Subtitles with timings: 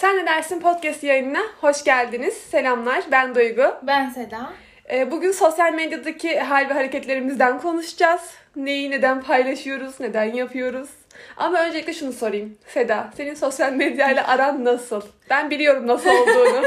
[0.00, 2.34] Sen ne dersin podcast yayınına hoş geldiniz.
[2.34, 3.74] Selamlar ben Duygu.
[3.82, 4.52] Ben Seda.
[4.90, 8.20] Ee, bugün sosyal medyadaki hal ve hareketlerimizden konuşacağız.
[8.56, 10.88] Neyi neden paylaşıyoruz, neden yapıyoruz.
[11.36, 12.58] Ama öncelikle şunu sorayım.
[12.66, 15.02] Seda, senin sosyal medyayla aran nasıl?
[15.30, 16.62] Ben biliyorum nasıl olduğunu.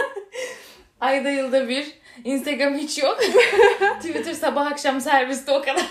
[1.01, 2.01] Ayda yılda bir.
[2.23, 3.19] Instagram hiç yok.
[3.99, 5.85] Twitter sabah akşam serviste o kadar.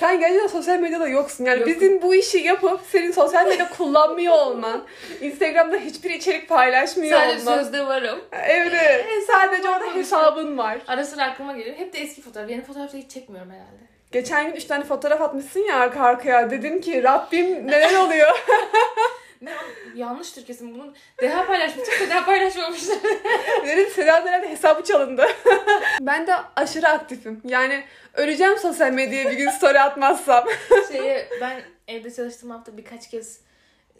[0.00, 1.44] Sen gerçekten sosyal medyada yoksun.
[1.44, 1.74] Yani Yokum.
[1.74, 4.84] bizim bu işi yapıp senin sosyal medya kullanmıyor olman,
[5.20, 7.58] Instagram'da hiçbir içerik paylaşmıyor Sadece olman.
[7.62, 8.20] sözde varım.
[8.32, 9.06] Evet, evet.
[9.26, 10.78] Sadece orada hesabın var.
[10.88, 11.76] Ara sıra aklıma geliyor.
[11.76, 12.50] Hep de eski fotoğraf.
[12.50, 13.88] Yeni fotoğrafta hiç çekmiyorum herhalde.
[14.12, 16.50] Geçen gün üç tane fotoğraf atmışsın ya arka arkaya.
[16.50, 18.44] Dedim ki Rabbim neler oluyor?
[19.42, 19.52] Ne
[19.94, 20.94] yanlıştır kesin bunun.
[21.20, 21.94] Deha paylaşmıştım.
[21.98, 22.98] Seda paylaşmamıştır.
[23.66, 25.26] Dedim Seda'nın herhalde hesabı çalındı.
[26.00, 27.40] ben de aşırı aktifim.
[27.44, 27.84] Yani
[28.14, 30.44] öleceğim sosyal medyaya bir gün story atmazsam.
[30.92, 33.40] Şeye ben evde çalıştığım hafta birkaç kez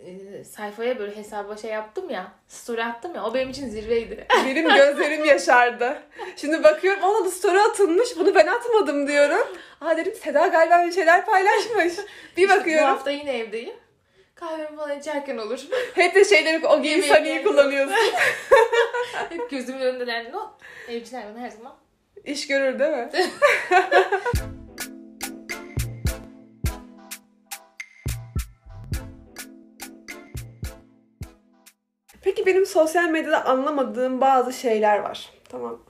[0.07, 2.33] e, sayfaya böyle hesaba şey yaptım ya.
[2.49, 3.25] Story attım ya.
[3.25, 4.27] O benim için zirveydi.
[4.45, 6.03] Benim gözlerim yaşardı.
[6.37, 8.09] Şimdi bakıyorum ona da story atılmış.
[8.17, 9.47] Bunu ben atmadım diyorum.
[9.81, 12.07] Aa dedim Seda galiba bir şeyler paylaşmış.
[12.37, 12.85] Bir İşte bakıyorum.
[12.85, 13.75] Bu hafta yine evdeyim.
[14.41, 15.61] Kahvemi falan içerken olur.
[15.95, 17.45] Hep de şeyleri o Sani'yi geldi.
[17.45, 17.97] kullanıyorsun.
[19.31, 20.33] Hep gözümün önündeler.
[20.33, 20.53] No.
[20.89, 21.75] Evciler bana her zaman.
[22.25, 23.11] İş görür değil mi?
[32.23, 35.31] Peki benim sosyal medyada anlamadığım bazı şeyler var.
[35.49, 35.83] Tamam.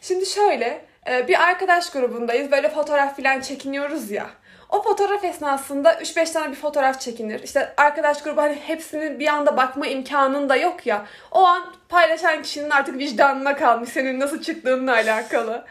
[0.00, 2.50] Şimdi şöyle e, bir arkadaş grubundayız.
[2.50, 4.30] Böyle fotoğraf falan çekiniyoruz ya.
[4.68, 7.42] O fotoğraf esnasında 3-5 tane bir fotoğraf çekinir.
[7.42, 11.06] İşte arkadaş grubu hani hepsinin bir anda bakma imkanın da yok ya.
[11.30, 15.64] O an paylaşan kişinin artık vicdanına kalmış senin nasıl çıktığınla alakalı.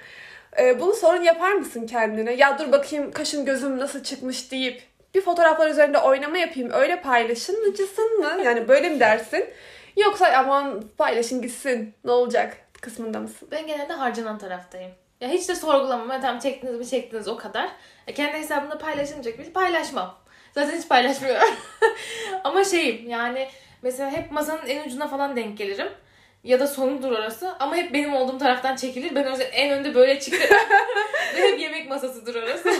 [0.60, 2.34] E, bunu sorun yapar mısın kendine?
[2.34, 4.84] Ya dur bakayım kaşım gözüm nasıl çıkmış deyip
[5.16, 8.42] bir fotoğraflar üzerinde oynama yapayım öyle paylaşımcısın mı?
[8.44, 9.46] Yani böyle mi dersin?
[9.98, 13.48] Yoksa aman paylaşın gitsin ne olacak kısmında mısın?
[13.52, 14.92] Ben genelde harcanan taraftayım.
[15.22, 16.22] Ya hiç de sorgulamam.
[16.22, 17.70] Tamam çektiniz mi çektiniz o kadar.
[18.08, 20.18] E, kendi hesabımda paylaşılmayacak bir paylaşmam.
[20.56, 21.48] Zaten hiç paylaşmıyorum.
[22.44, 23.48] Ama şeyim yani
[23.82, 25.88] mesela hep masanın en ucuna falan denk gelirim.
[26.44, 27.56] Ya da sonudur orası.
[27.60, 29.16] Ama hep benim olduğum taraftan çekilir.
[29.16, 30.56] Ben yüzden en önde böyle çıkarım.
[31.36, 32.70] Ve hep yemek masasıdır orası.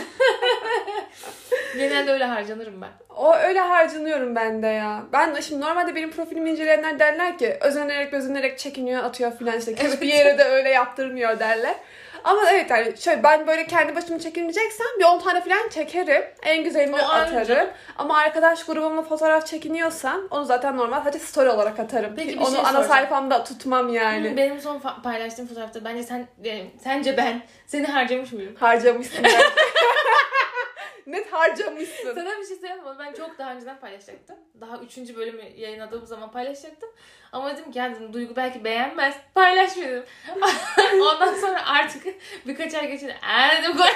[1.78, 2.90] Genelde öyle harcanırım ben.
[3.16, 5.04] O öyle harcanıyorum ben de ya.
[5.12, 9.72] Ben de şimdi normalde benim profilimi inceleyenler derler ki özenerek özenerek çekiniyor atıyor filan işte.
[9.76, 11.74] Hiçbir yere de öyle yaptırmıyor derler.
[12.28, 16.24] Ama evet yani şöyle ben böyle kendi başıma çekineceksem bir 10 tane falan çekerim.
[16.42, 17.44] En güzelini O atarım.
[17.46, 17.68] canım.
[17.98, 22.12] Ama arkadaş grubumla fotoğraf çekiniyorsam onu zaten normal hadi story olarak atarım.
[22.16, 22.88] Peki bir onu şey ana soracağım.
[22.88, 24.36] sayfamda tutmam yani.
[24.36, 28.56] Benim son fa- paylaştığım fotoğrafta bence sen yani sence ben seni harcamış mıyım?
[28.60, 29.24] Harcamışsın.
[31.08, 32.14] Net harcamışsın.
[32.14, 32.90] Sana bir şey söyleyeyim mi?
[32.98, 34.36] Ben çok daha önceden paylaşacaktım.
[34.60, 36.90] Daha üçüncü bölümü yayınladığım zaman paylaşacaktım.
[37.32, 39.14] Ama dedim ki yani Duygu belki beğenmez.
[39.34, 40.04] Paylaşmıyorum.
[40.92, 42.02] Ondan sonra artık
[42.46, 43.76] birkaç ay geçince "Ee," dedim.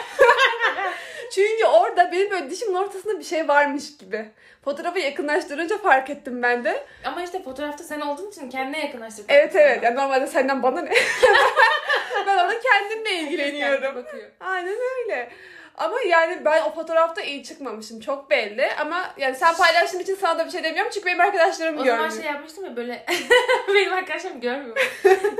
[1.34, 4.30] Çünkü orada benim böyle dişimin ortasında bir şey varmış gibi.
[4.64, 6.86] Fotoğrafı yakınlaştırınca fark ettim ben de.
[7.04, 9.34] Ama işte fotoğrafta sen olduğun için kendine yakınlaştırdın.
[9.34, 9.82] Evet evet.
[9.82, 10.90] Yani normalde senden bana ne?
[12.26, 13.94] ben orada kendimle ilgileniyorum.
[13.96, 14.30] bakıyor.
[14.40, 15.30] Aynen öyle.
[15.76, 18.00] Ama yani ben o fotoğrafta iyi çıkmamışım.
[18.00, 18.68] Çok belli.
[18.80, 20.90] Ama yani sen paylaştığın için sana da bir şey demiyorum.
[20.94, 21.96] Çünkü benim arkadaşlarım O görmüyor.
[22.08, 23.06] zaman şey yapmıştım ya böyle
[23.74, 24.76] benim arkadaşlarım görmüyor.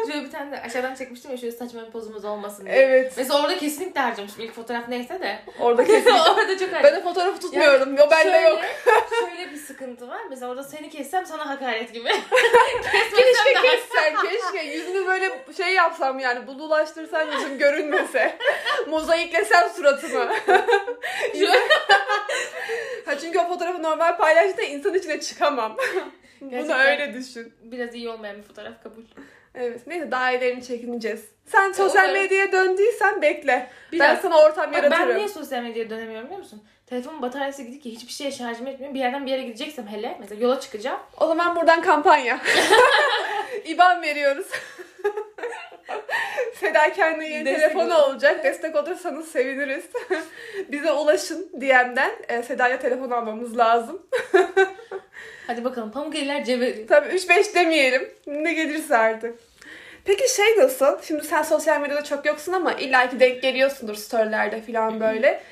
[0.06, 2.76] Şöyle bir tane de aşağıdan çekmiştim ya şöyle saçma bir pozumuz olmasın diye.
[2.76, 3.12] Evet.
[3.16, 4.41] Mesela orada kesinlikle harcamışım.
[4.42, 5.38] İlk fotoğraf neyse de.
[5.60, 6.10] Orada kesin.
[6.10, 7.94] orada çok ben de fotoğrafı tutmuyorum.
[7.94, 8.60] o bende şöyle, yok.
[9.21, 10.21] Şöyle bir sıkıntı var.
[10.31, 12.09] Mesela orada seni kessem sana hakaret gibi.
[13.16, 14.15] Keşke kessen.
[14.22, 16.47] Keşke yüzünü böyle şey yapsam yani.
[16.47, 18.38] Bululaştırsam yüzüm görünmese.
[18.88, 20.22] Mozaiklesem suratımı.
[23.06, 25.77] ha çünkü o fotoğrafı normal paylaştığında insan içine çıkamam.
[26.41, 26.87] Bunu Gerçekten.
[26.87, 27.53] öyle düşün.
[27.62, 29.03] Biraz iyi olmayan bir fotoğraf kabul.
[29.55, 29.81] Evet.
[29.87, 31.25] Neyse daha iyilerini çekineceğiz.
[31.47, 32.22] Sen sosyal Umarım.
[32.22, 33.71] medyaya döndüysen bekle.
[33.93, 34.21] Ben Biraz.
[34.21, 35.09] sana ortam Bak, yaratırım.
[35.09, 36.63] ben niye sosyal medyaya dönemiyorum biliyor musun?
[36.86, 38.95] Telefonun bataryası gidik ki hiçbir şeye şarjım etmiyor.
[38.95, 41.01] Bir yerden bir yere gideceksem hele mesela yola çıkacağım.
[41.21, 42.41] O zaman buradan kampanya.
[43.65, 44.47] İban veriyoruz.
[46.60, 48.44] Seda kendi yeni Destek telefonu olacak.
[48.44, 49.84] Destek olursanız seviniriz.
[50.68, 52.12] Bize ulaşın DM'den.
[52.28, 54.06] E, Seda'ya telefon almamız lazım.
[55.47, 56.86] Hadi bakalım pamuk eller cebeli.
[56.86, 58.10] Tabii 3-5 demeyelim.
[58.27, 59.39] Ne gelirse artık.
[60.04, 61.03] Peki şey nasıl?
[61.03, 65.42] Şimdi sen sosyal medyada çok yoksun ama illaki denk geliyorsundur storylerde falan böyle.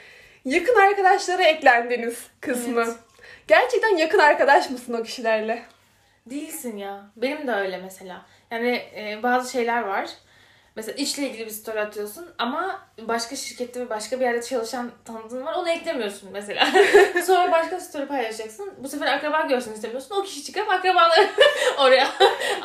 [0.45, 2.85] Yakın arkadaşlara eklendiniz kısmı.
[2.87, 2.95] Evet.
[3.49, 5.63] Gerçekten yakın arkadaş mısın o kişilerle?
[6.27, 7.11] Değilsin ya.
[7.17, 8.27] Benim de öyle mesela.
[8.51, 10.11] Yani e, bazı şeyler var.
[10.81, 15.47] Mesela işle ilgili bir story atıyorsun ama başka şirkette ve başka bir yerde çalışan tanıdığın
[15.47, 16.69] var onu eklemiyorsun mesela.
[17.27, 18.75] Sonra başka story paylaşacaksın.
[18.79, 20.17] Bu sefer akraba görsün istemiyorsun.
[20.17, 21.29] O kişi çıkıp akrabaları
[21.79, 22.09] oraya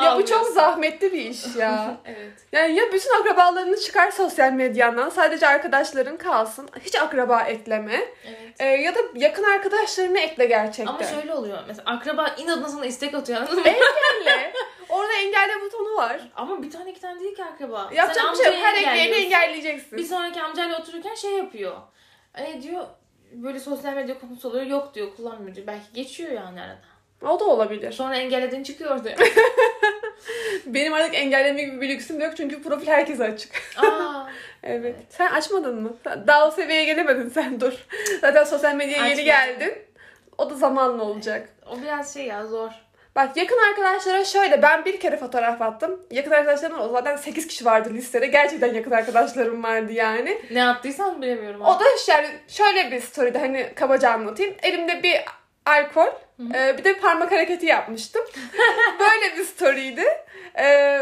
[0.04, 1.98] Ya bu çok zahmetli bir iş ya.
[2.06, 2.32] Evet.
[2.52, 6.70] Yani ya bütün akrabalarını çıkar sosyal medyandan sadece arkadaşların kalsın.
[6.86, 7.96] Hiç akraba ekleme.
[8.28, 8.54] Evet.
[8.60, 10.94] Ee, ya da yakın arkadaşlarını ekle gerçekten.
[10.94, 11.58] Ama şöyle oluyor.
[11.68, 13.68] Mesela akraba inadına sana istek atıyor anladın mı?
[13.68, 14.54] Engelle.
[14.96, 16.22] Orada engelle butonu var.
[16.36, 17.90] Ama bir tane iki tane değil ki akraba.
[17.94, 18.56] Yapacak bir şey yok.
[18.64, 19.24] Her engelliyorsun.
[19.26, 19.98] engelleyeceksin.
[19.98, 21.76] Bir sonraki amcayla otururken şey yapıyor.
[22.34, 22.86] Hani diyor
[23.32, 24.66] böyle sosyal medya konusu oluyor.
[24.66, 25.68] Yok diyor kullanmıyor diyor.
[25.68, 26.78] Belki geçiyor yani arada.
[27.22, 27.92] O da olabilir.
[27.92, 29.16] Sonra engellediğin çıkıyor diyor.
[30.66, 33.52] Benim artık engelleme gibi bir lüksüm yok çünkü profil herkese açık.
[33.78, 34.26] Aa,
[34.64, 34.96] Evet.
[35.10, 35.98] Sen açmadın mı?
[36.06, 37.74] Daha o seviyeye gelemedin sen dur.
[38.22, 39.26] Zaten sosyal medyaya yeni Açmadım.
[39.26, 39.74] geldin.
[40.38, 41.50] O da zamanla olacak.
[41.70, 42.72] o biraz şey ya zor.
[43.16, 46.02] Bak yakın arkadaşlara şöyle ben bir kere fotoğraf attım.
[46.12, 48.28] Yakın arkadaşlarım zaten 8 kişi vardı listede.
[48.28, 50.42] Gerçekten yakın arkadaşlarım vardı yani.
[50.52, 51.62] Ne attıysan bilemiyorum.
[51.62, 54.56] O da yani şöyle bir story'de hani kabaca anlatayım.
[54.64, 55.16] Elimde bir
[55.66, 56.08] alkol,
[56.54, 58.22] e, bir de parmak hareketi yapmıştım.
[59.00, 60.06] Böyle bir story'ydi.
[60.58, 61.00] E,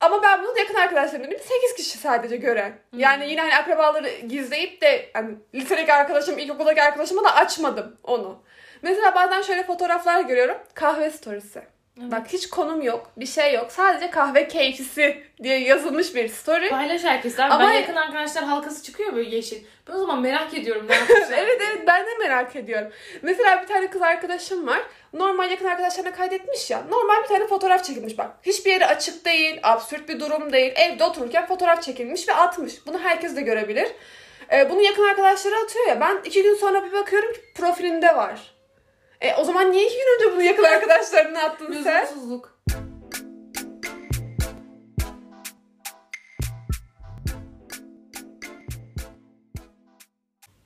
[0.00, 1.38] ama ben bunu yakın arkadaşlarım dedim.
[1.38, 2.72] 8 kişi sadece gören.
[2.96, 8.42] Yani yine hani akrabaları gizleyip de hani lisedeki arkadaşım, ilkokuldaki arkadaşıma da açmadım onu.
[8.82, 10.56] Mesela bazen şöyle fotoğraflar görüyorum.
[10.74, 11.62] Kahve storiesi.
[11.96, 13.72] Bak hiç konum yok, bir şey yok.
[13.72, 16.68] Sadece kahve keyfisi diye yazılmış bir story.
[16.68, 17.52] Paylaş herkes abi.
[17.54, 19.64] Ama- Ben yakın arkadaşlar halkası çıkıyor böyle yeşil.
[19.88, 21.32] Ben o zaman merak ediyorum ne yapacağım.
[21.36, 22.92] evet evet ben de merak ediyorum.
[23.22, 24.80] Mesela bir tane kız arkadaşım var.
[25.12, 26.82] Normal yakın arkadaşlarına kaydetmiş ya.
[26.90, 28.30] Normal bir tane fotoğraf çekilmiş bak.
[28.42, 30.72] Hiçbir yeri açık değil, absürt bir durum değil.
[30.76, 32.86] Evde otururken fotoğraf çekilmiş ve atmış.
[32.86, 33.88] Bunu herkes de görebilir.
[34.52, 36.00] Ee, bunu yakın arkadaşları atıyor ya.
[36.00, 38.54] Ben iki gün sonra bir bakıyorum ki profilinde var.
[39.22, 42.02] E, o zaman niye iki gün önce bunu yakın arkadaşlarına attın sen?
[42.02, 42.58] Lüzumsuzluk.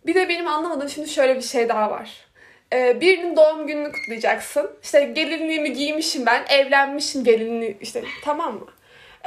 [0.06, 2.26] Bir de benim anlamadığım şimdi şöyle bir şey daha var.
[2.73, 4.70] Ee, birinin doğum gününü kutlayacaksın.
[4.82, 8.67] İşte gelinliğimi giymişim ben, evlenmişim gelinliği işte tamam mı?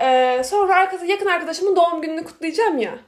[0.02, 3.00] Ee, sonra arkası yakın arkadaşımın doğum gününü kutlayacağım ya.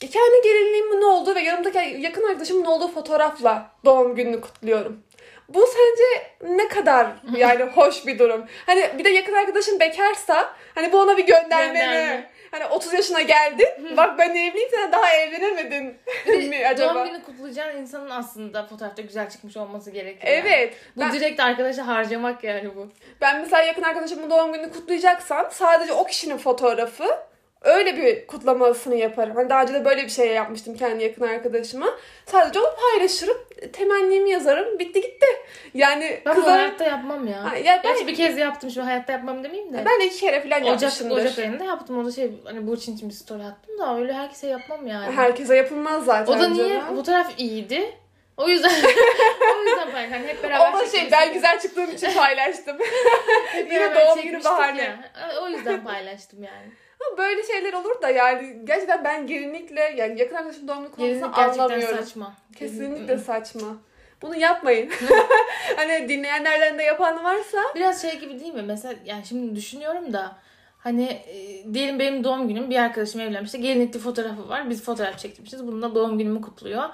[0.00, 5.07] Kendi gelinliğimin ne olduğu ve yanımdaki yakın arkadaşımın olduğu fotoğrafla doğum gününü kutluyorum.
[5.48, 7.06] Bu sence ne kadar
[7.36, 8.46] yani hoş bir durum?
[8.66, 11.86] Hani bir de yakın arkadaşın bekarsa hani bu ona bir gönderme
[12.16, 12.26] mi?
[12.50, 13.96] Hani 30 yaşına geldin.
[13.96, 15.96] bak ben evliyim sen daha evlenemedin
[16.48, 16.94] mi acaba?
[16.94, 20.32] Doğum günü kutlayacağın insanın aslında fotoğrafta güzel çıkmış olması gerekiyor.
[20.32, 20.46] yani.
[20.46, 20.74] Evet.
[20.96, 22.88] Bu Ben, direkt arkadaşa harcamak yani bu.
[23.20, 27.04] ben mesela yakın arkadaşımın doğum gününü kutlayacaksam sadece o kişinin fotoğrafı
[27.62, 29.36] öyle bir kutlamasını yaparım.
[29.36, 31.86] Hani daha önce de böyle bir şey yapmıştım kendi yakın arkadaşıma.
[32.26, 33.36] Sadece onu paylaşırım.
[33.72, 34.78] Temennimi yazarım.
[34.78, 35.26] Bitti gitti.
[35.74, 36.58] Yani Ben kızlar...
[36.58, 37.52] hayatta yapmam ya.
[37.52, 39.82] Ha, ya ben, Gerçi bir kez yaptım şimdi hayatta yapmam demeyeyim de.
[39.86, 41.16] ben de iki kere falan Ocak, yapmışımdır.
[41.16, 41.98] Ocak ayında yaptım.
[41.98, 45.14] O da şey hani Burçin için bir story attım da öyle herkese yapmam yani.
[45.14, 46.32] Herkese yapılmaz zaten.
[46.32, 46.68] o da niye?
[46.68, 46.96] canım.
[46.96, 47.94] Fotoğraf iyiydi.
[48.36, 48.70] O yüzden
[49.56, 52.76] o yüzden ben hani hep beraber da şey ben güzel çıktığım için paylaştım.
[53.56, 54.96] yine doğum günü bahane.
[55.42, 56.72] O yüzden paylaştım yani.
[57.00, 61.34] Ama böyle şeyler olur da yani gerçekten ben gelinlikle yani yakın arkadaşım doğum günü Gelinlik
[61.34, 61.98] konusunu anlamıyorum.
[61.98, 62.34] saçma.
[62.56, 63.76] Kesinlikle saçma.
[64.22, 64.90] Bunu yapmayın.
[65.76, 68.62] hani dinleyenlerden de yapan varsa Biraz şey gibi değil mi?
[68.62, 70.36] Mesela yani şimdi düşünüyorum da
[70.78, 73.60] hani e, diyelim benim doğum günüm bir arkadaşım evlenmişti.
[73.60, 74.70] Gelinlikli fotoğrafı var.
[74.70, 75.66] Biz fotoğraf çekmişiz.
[75.66, 76.84] Bununla doğum günümü kutluyor.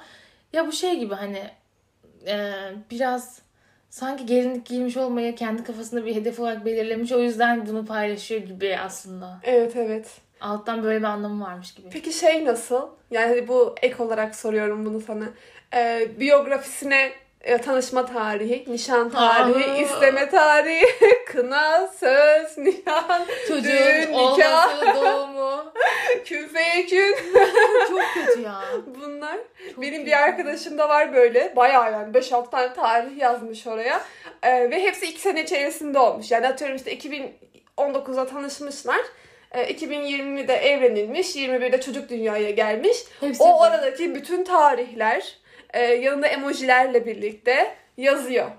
[0.53, 1.51] Ya bu şey gibi hani
[2.27, 2.53] e,
[2.91, 3.43] biraz
[3.95, 7.13] sanki gelinlik giymiş olmayı kendi kafasında bir hedef olarak belirlemiş.
[7.13, 9.41] O yüzden bunu paylaşıyor gibi aslında.
[9.43, 10.21] evet evet.
[10.41, 11.89] Alttan böyle bir anlamı varmış gibi.
[11.93, 12.89] Peki şey nasıl?
[13.11, 15.25] Yani bu ek olarak soruyorum bunu sana.
[15.75, 17.13] Ee, biyografisine
[17.45, 19.77] e, tanışma tarihi, nişan tarihi, Aa.
[19.77, 20.87] isteme tarihi,
[21.27, 25.73] kına, söz, nişan, Çocuğun düğün, nikah, olması, doğumu.
[26.25, 27.15] kün feyekün.
[27.89, 28.61] Çok kötü ya.
[29.01, 29.37] Bunlar.
[29.75, 30.07] Çok Benim kötü.
[30.07, 31.57] bir arkadaşım da var böyle.
[31.57, 34.01] Bayağı yani 5-6 tane tarih yazmış oraya.
[34.43, 36.31] Ee, ve hepsi 2 sene içerisinde olmuş.
[36.31, 39.01] Yani atıyorum işte 2019'da tanışmışlar.
[39.53, 41.37] Ee, 2020'de evlenilmiş.
[41.37, 42.97] 21'de çocuk dünyaya gelmiş.
[43.21, 45.39] Hepsi O aradaki bütün tarihler
[45.75, 48.51] e, yanında emojilerle birlikte yazıyor.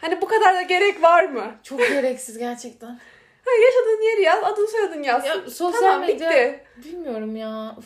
[0.00, 1.44] Hani bu kadar da gerek var mı?
[1.62, 2.98] Çok gereksiz gerçekten.
[3.44, 5.26] Ha, yaşadığın yeri yaz, adın soyadın yaz.
[5.26, 6.60] Ya sosyal tamam medya bitti.
[6.76, 7.74] bilmiyorum ya.
[7.78, 7.84] Üf.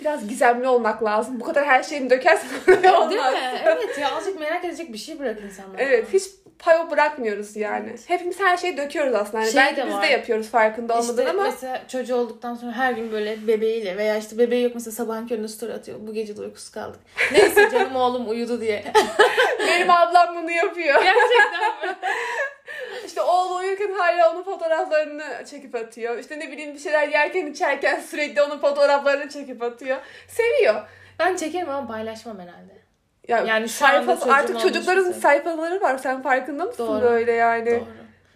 [0.00, 1.40] Biraz gizemli olmak lazım.
[1.40, 3.32] Bu kadar her şeyini dökersen öyle Değil olmaz.
[3.32, 3.38] mi?
[3.64, 5.82] Evet ya azıcık merak edecek bir şey bırak insanlara.
[5.82, 6.22] Evet hiç
[6.62, 7.94] payo bırakmıyoruz yani.
[8.08, 9.38] Hepimiz her şeyi döküyoruz aslında.
[9.42, 10.02] Yani Şey belki de biz var.
[10.02, 14.16] de yapıyoruz farkında olmadan İşte ama mesela çocuğu olduktan sonra her gün böyle bebeğiyle veya
[14.16, 15.98] işte bebeği yok mesela sabahın köründe story atıyor.
[16.00, 17.00] Bu gece de uykusuz kaldık.
[17.32, 18.84] Neyse canım oğlum uyudu diye.
[19.58, 21.02] benim ablam bunu yapıyor.
[21.02, 21.96] Gerçekten mi?
[23.06, 26.18] İşte İşte oğlu uyurken hala onun fotoğraflarını çekip atıyor.
[26.18, 29.96] İşte ne bileyim bir şeyler yerken içerken sürekli onun fotoğraflarını çekip atıyor.
[30.28, 30.74] Seviyor.
[31.18, 32.81] Ben çekerim ama paylaşmam herhalde.
[33.28, 35.20] Ya Yani şu çocuğum artık çocukların mesela.
[35.20, 35.98] sayfaları var.
[35.98, 37.02] Sen farkında mısın Doğru.
[37.02, 37.70] böyle yani?
[37.70, 37.86] Doğru.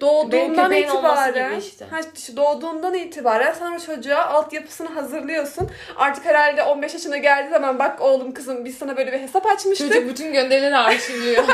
[0.00, 1.84] Doğduğundan itibaren, işte.
[1.84, 2.00] ha,
[2.36, 5.70] doğduğundan itibaren sen o çocuğa altyapısını hazırlıyorsun.
[5.96, 9.92] Artık herhalde 15 yaşına geldiği zaman bak oğlum kızım biz sana böyle bir hesap açmıştık.
[9.92, 11.44] Çocuk bütün gönderileri arşivliyor.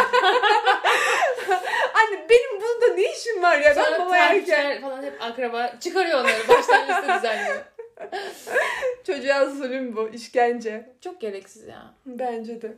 [1.95, 4.81] Anne benim bunda ne işim var ya ben Sonra baba erken.
[4.81, 6.49] falan hep akraba çıkarıyor onları.
[6.49, 7.65] Baştan liste düzenliyor.
[9.07, 10.91] Çocuğa zulüm bu, işkence.
[11.01, 11.95] Çok gereksiz ya.
[12.07, 12.73] Bence de.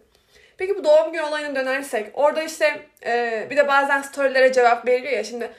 [0.58, 2.10] Peki bu doğum günü olayına dönersek.
[2.14, 5.50] Orada işte e, bir de bazen storylere cevap veriliyor ya şimdi.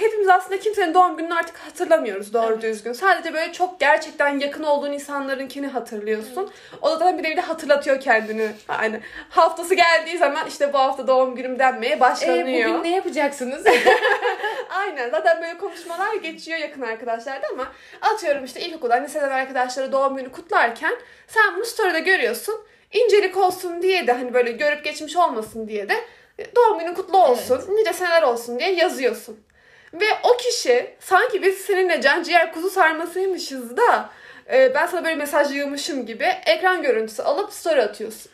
[0.00, 2.62] Hepimiz aslında kimsenin doğum gününü artık hatırlamıyoruz doğru Evet.
[2.62, 2.92] düzgün.
[2.92, 6.50] Sadece böyle çok gerçekten yakın olduğun insanlarınkini hatırlıyorsun.
[6.82, 8.50] O da zaten bir de bir de hatırlatıyor kendini.
[8.68, 12.70] Yani haftası geldiği zaman işte bu hafta doğum günüm denmeye E, başlanıyor.
[12.70, 13.66] bugün ne yapacaksınız?
[14.70, 17.66] Aynen zaten böyle konuşmalar geçiyor yakın arkadaşlarda ama
[18.00, 20.94] atıyorum işte ilkokuldan liseden arkadaşları doğum günü kutlarken
[21.26, 22.64] sen bunu story'de görüyorsun.
[22.92, 25.94] İncelik olsun diye de hani böyle görüp geçmiş olmasın diye de
[26.38, 29.40] e, doğum günün kutlu olsun, nice seneler olsun diye yazıyorsun.
[29.94, 34.10] Ve o kişi sanki biz seninle can ciğer kuzu sarmasıymışız da
[34.52, 38.32] e, ben sana böyle mesaj yığmışım gibi ekran görüntüsü alıp story atıyorsun.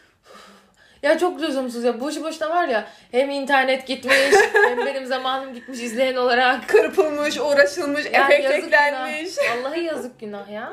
[1.03, 2.01] ya çok lüzumsuz ya.
[2.01, 4.15] Boşu boşuna var ya hem internet gitmiş
[4.53, 6.69] hem benim zamanım gitmiş izleyen olarak.
[6.69, 9.35] Kırpılmış, uğraşılmış, Yani efekt eklenmiş.
[9.37, 9.65] günah.
[9.65, 10.73] Vallahi yazık günah ya.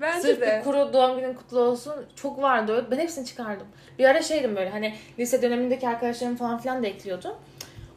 [0.00, 0.58] Bence Sırf de.
[0.58, 1.94] bir kuru doğum günün kutlu olsun.
[2.16, 2.90] Çok vardı öyle.
[2.90, 3.66] Ben hepsini çıkardım.
[3.98, 7.36] Bir ara şeydim böyle hani lise dönemindeki arkadaşlarım falan filan da ekliyordu.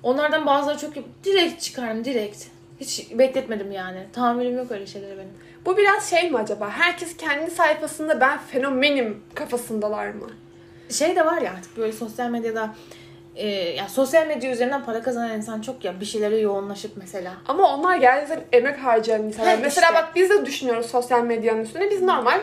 [0.03, 2.43] Onlardan bazıları çok direkt çıkardım direkt.
[2.79, 4.05] Hiç bekletmedim yani.
[4.13, 5.33] Tahammülüm yok öyle şeylere benim.
[5.65, 6.69] Bu biraz şey mi acaba?
[6.69, 10.27] Herkes kendi sayfasında ben fenomenim kafasındalar mı?
[10.89, 12.75] Şey de var ya artık böyle sosyal medyada
[13.37, 17.33] e, ya sosyal medya üzerinden para kazanan insan çok ya bir şeylere yoğunlaşıp mesela.
[17.47, 19.51] Ama onlar gerçekten emek harcayan insanlar.
[19.55, 20.01] Ha, Mesela işte.
[20.01, 21.89] bak biz de düşünüyoruz sosyal medyanın üstüne.
[21.91, 22.39] Biz normal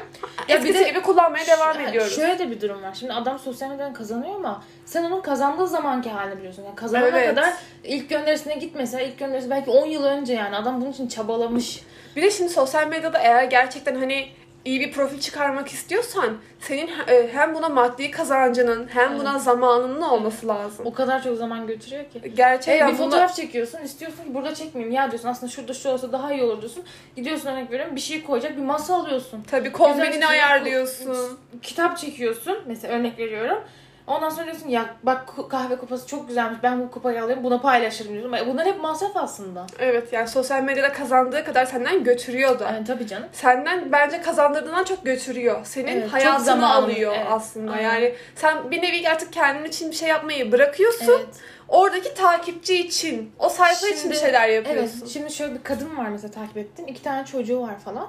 [0.49, 2.17] Ya eskisi de- gibi kullanmaya devam ediyoruz.
[2.17, 2.95] Şöyle de bir durum var.
[3.01, 6.63] Şimdi adam sosyal medyadan kazanıyor ama sen onun kazandığı zamanki halini biliyorsun.
[6.65, 7.29] Yani kazanana Evet.
[7.31, 7.53] kadar
[7.85, 11.83] ilk gönderisine git mesela ilk gönderisi belki 10 yıl önce yani adam bunun için çabalamış.
[12.17, 14.27] Bir de şimdi sosyal medyada eğer gerçekten hani
[14.65, 19.21] iyi bir profil çıkarmak istiyorsan senin e, hem buna maddi kazancının hem Evet.
[19.21, 20.87] buna zamanının olması lazım.
[20.87, 22.33] O kadar çok zaman götürüyor ki.
[22.37, 25.89] Gerçekten Hey, bir bunu- fotoğraf çekiyorsun istiyorsun ki burada çekmeyeyim ya diyorsun aslında şurada şu
[25.89, 26.85] olsa daha iyi olur diyorsun.
[27.17, 29.43] Gidiyorsun örnek veriyorum bir şey koyacak bir masa alıyorsun.
[29.51, 31.39] tabii kombinini Güzel- ayarlıyorsun.
[31.63, 33.59] Kitap çekiyorsun mesela örnek veriyorum.
[34.07, 38.13] Ondan sonra diyorsun ya bak kahve kupası çok güzelmiş ben bu kupayı alayım buna paylaşırım
[38.13, 38.47] diyorsun.
[38.47, 39.67] Bunlar hep masraf aslında.
[39.79, 42.65] Evet yani sosyal medyada kazandığı kadar senden götürüyor da.
[42.65, 43.29] Yani tabii canım.
[43.33, 45.61] senden bence kazandırdığından çok götürüyor.
[45.65, 47.73] Senin Evet, hayatını zamanını, alıyor evet, aslında.
[47.73, 47.83] aynen.
[47.83, 51.13] Yani sen bir nevi artık kendin için bir şey yapmayı bırakıyorsun.
[51.19, 51.35] Evet.
[51.69, 54.99] Oradaki takipçi için, o sayfa için bir şeyler yapıyorsun.
[55.01, 55.09] Evet.
[55.13, 56.89] Şimdi şöyle bir kadın var mesela takip ettim.
[56.89, 58.09] İki tane çocuğu var falan.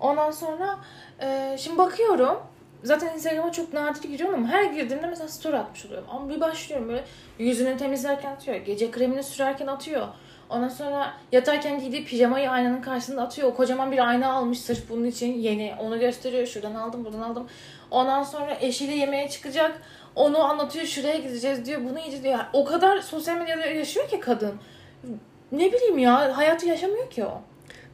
[0.00, 0.78] Ondan sonra
[1.20, 2.38] e, şimdi bakıyorum.
[2.82, 6.08] Zaten Instagram'a çok nadir giriyorum ama her girdiğimde mesela story atmış oluyorum.
[6.10, 7.04] Ama bir başlıyorum böyle
[7.38, 8.56] yüzünü temizlerken atıyor.
[8.56, 10.08] Gece kremini sürerken atıyor.
[10.50, 13.48] Ondan sonra yatarken giydiği pijamayı aynanın karşısında atıyor.
[13.48, 15.74] O kocaman bir ayna almış sırf bunun için yeni.
[15.78, 16.46] Onu gösteriyor.
[16.46, 17.46] Şuradan aldım, buradan aldım.
[17.90, 19.82] Ondan sonra eşiyle yemeğe çıkacak.
[20.14, 20.86] Onu anlatıyor.
[20.86, 21.80] Şuraya gideceğiz diyor.
[21.84, 22.38] Bunu yiyeceğiz diyor.
[22.52, 24.54] O kadar sosyal medyada yaşıyor ki kadın.
[25.52, 27.42] Ne bileyim ya hayatı yaşamıyor ki o.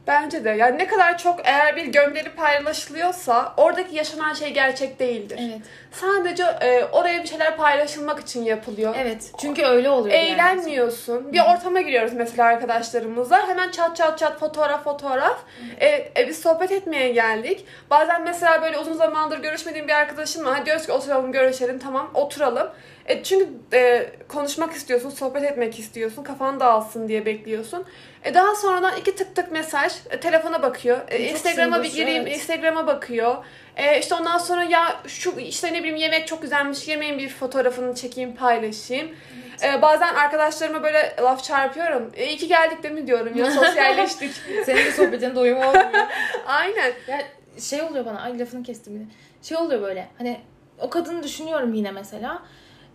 [0.07, 0.49] Bence de.
[0.49, 5.39] Yani ne kadar çok eğer bir gönderi paylaşılıyorsa oradaki yaşanan şey gerçek değildir.
[5.41, 5.61] Evet.
[5.91, 8.95] Sadece e, oraya bir şeyler paylaşılmak için yapılıyor.
[8.97, 9.31] Evet.
[9.41, 10.15] Çünkü öyle oluyor.
[10.15, 10.25] yani.
[10.25, 11.33] Eğlenmiyorsun.
[11.33, 13.47] Bir ortama giriyoruz mesela arkadaşlarımızla.
[13.47, 15.37] Hemen çat çat çat fotoğraf fotoğraf.
[15.79, 17.65] E, e, biz sohbet etmeye geldik.
[17.89, 20.65] Bazen mesela böyle uzun zamandır görüşmediğim bir arkadaşım var.
[20.65, 22.67] Diyoruz ki oturalım görüşelim tamam oturalım.
[23.05, 27.85] E, çünkü e, konuşmak istiyorsun, sohbet etmek istiyorsun, kafan dağılsın diye bekliyorsun.
[28.23, 30.97] E, daha sonradan iki tık tık mesaj, e, telefona bakıyor.
[31.07, 32.35] E, Çok Instagram'a bir gireyim, evet.
[32.35, 33.35] Instagram'a bakıyor.
[33.75, 37.95] E, işte ondan sonra ya şu işte ne bileyim yemek çok güzelmiş, yemeğin bir fotoğrafını
[37.95, 39.15] çekeyim, paylaşayım.
[39.63, 42.11] E, bazen arkadaşlarıma böyle laf çarpıyorum.
[42.15, 44.31] E, iyi ki geldik değil mi diyorum ya sosyalleştik.
[44.65, 46.07] Senin de sohbetin doyum olmuyor.
[46.47, 46.93] Aynen.
[47.07, 47.21] ya
[47.59, 48.21] şey oluyor bana.
[48.21, 49.05] Ay lafını kestim yine.
[49.41, 50.07] Şey oluyor böyle.
[50.17, 50.39] Hani
[50.79, 52.43] o kadını düşünüyorum yine mesela.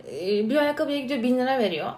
[0.07, 1.91] Ee, Bir ayakkabıya gidiyor bin lira veriyor.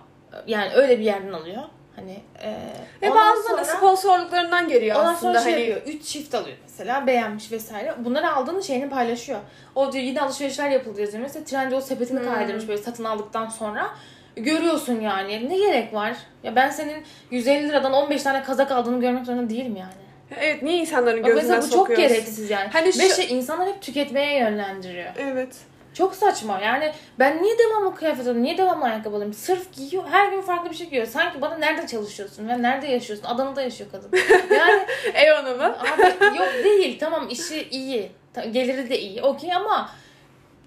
[0.47, 1.61] Yani öyle bir yerden alıyor.
[1.95, 2.55] Hani e,
[3.01, 5.33] Ve ondan bazıları da sponsorluklarından geliyor Ondan aslında.
[5.33, 5.95] sonra şey hani yapıyor.
[5.99, 7.07] 3 çift alıyor mesela.
[7.07, 7.93] Beğenmiş vesaire.
[7.97, 9.39] Bunları aldığının şeyini paylaşıyor.
[9.75, 11.23] O diyor yine alışverişler yapıldı yazıyor.
[11.23, 12.33] Mesela Trendyol sepetini Hmm.
[12.33, 13.89] kaydırmış böyle satın aldıktan sonra.
[14.35, 15.49] Görüyorsun yani.
[15.49, 16.15] Ne gerek var?
[16.43, 19.93] Ya ben senin 150 liradan 15 tane kazak aldığını görmek zorunda değilim yani.
[20.39, 22.07] Evet niye insanların Bak gözüne mesela bu çok sokuyorsun?
[22.07, 22.69] gereksiz yani.
[22.73, 25.11] Hani Ve şu- şey insanlar hep tüketmeye yönlendiriyor.
[25.19, 25.55] Evet.
[25.93, 26.59] Çok saçma.
[26.59, 28.43] Yani ben niye devamlı kıyafet alayım?
[28.43, 29.33] Niye devamlı ayakkabı alayım?
[29.33, 30.03] Sırf giyiyor.
[30.11, 31.07] Her gün farklı bir şey giyiyor.
[31.07, 33.27] Sanki bana nerede çalışıyorsun ve nerede yaşıyorsun?
[33.27, 34.09] Adana'da yaşıyor kadın.
[34.57, 35.63] Yani Ev hanımı.
[35.65, 36.99] abi yok değil.
[36.99, 38.11] Tamam işi iyi.
[38.51, 39.21] Geliri de iyi.
[39.21, 39.89] Okey ama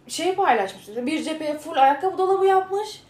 [0.09, 0.97] şey paylaşmış.
[1.06, 3.02] Bir cepheye full ayakkabı dolabı yapmış.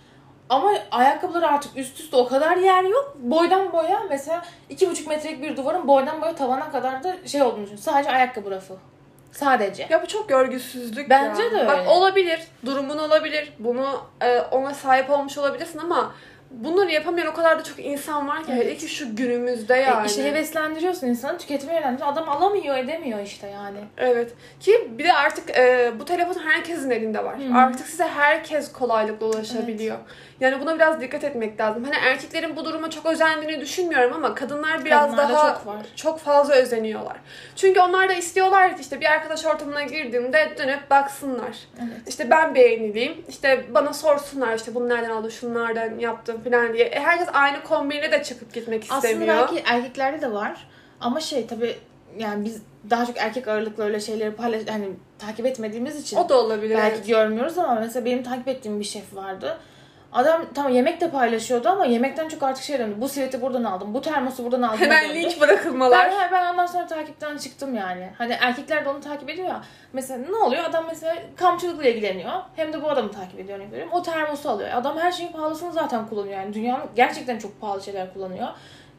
[0.48, 3.16] Ama ayakkabıları artık üst üste o kadar yer yok.
[3.18, 7.64] Boydan boya mesela iki buçuk metrelik bir duvarın boydan boya tavana kadar da şey olduğunu
[7.64, 7.76] düşün.
[7.76, 8.74] Sadece ayakkabı rafı.
[9.36, 9.86] Sadece.
[9.90, 11.50] Ya bu çok görgüsüzlük Bence ya.
[11.50, 11.66] de öyle.
[11.66, 16.14] Bak olabilir, durumun olabilir, bunu e, ona sahip olmuş olabilirsin ama
[16.50, 18.64] bunları yapamayan o kadar da çok insan var ki Evet.
[18.64, 20.06] hele ki şu günümüzde E, yani.
[20.06, 22.12] işte heveslendiriyorsun insanı tüketime yönlendiriyorsun.
[22.22, 23.78] Adam alamıyor edemiyor işte yani.
[23.96, 24.32] Evet.
[24.60, 27.38] Ki bir de artık e, bu telefon herkesin elinde var.
[27.38, 27.58] Hı.
[27.58, 29.96] Artık size herkes kolaylıkla ulaşabiliyor.
[30.40, 31.84] Yani buna biraz dikkat etmek lazım.
[31.84, 35.86] Hani erkeklerin bu duruma çok özendiğini düşünmüyorum ama kadınlar biraz Kadınlarda daha çok var.
[35.96, 37.16] çok fazla özeniyorlar.
[37.56, 41.56] Çünkü onlar da istiyorlar ki işte bir arkadaş ortamına girdiğimde dönüp baksınlar.
[41.78, 42.08] Evet.
[42.08, 43.24] İşte ben beğenileyim.
[43.28, 46.84] İşte bana sorsunlar işte bunu nereden aldın, şunu nereden yaptın falan diye.
[46.84, 49.34] E, herkes aynı kombinle de çıkıp gitmek istemiyor.
[49.34, 50.68] Aslında belki erkeklerde de var.
[51.00, 51.76] Ama şey tabii
[52.18, 54.88] yani biz daha çok erkek ağırlıklı öyle şeyleri paylaş hani
[55.18, 56.76] takip etmediğimiz için O da olabilir.
[56.76, 57.06] belki evet.
[57.06, 59.58] görmüyoruz ama mesela benim takip ettiğim bir şef vardı.
[60.16, 62.94] Adam tamam yemek de paylaşıyordu ama yemekten çok artık şey döndü.
[62.98, 63.94] Bu siveti buradan aldım.
[63.94, 64.78] Bu termosu buradan aldım.
[64.78, 65.14] Hemen döndü.
[65.14, 66.10] linç bırakılmalar.
[66.10, 68.10] Ben, ben ondan sonra takipten çıktım yani.
[68.18, 69.62] Hani erkekler de onu takip ediyor ya.
[69.92, 70.64] Mesela ne oluyor?
[70.64, 72.32] Adam mesela kampçılıkla ilgileniyor.
[72.56, 73.92] Hem de bu adamı takip ediyor örnek veriyorum.
[73.92, 74.70] O termosu alıyor.
[74.74, 76.34] Adam her şeyin pahalısını zaten kullanıyor.
[76.40, 78.48] Yani dünyanın gerçekten çok pahalı şeyler kullanıyor.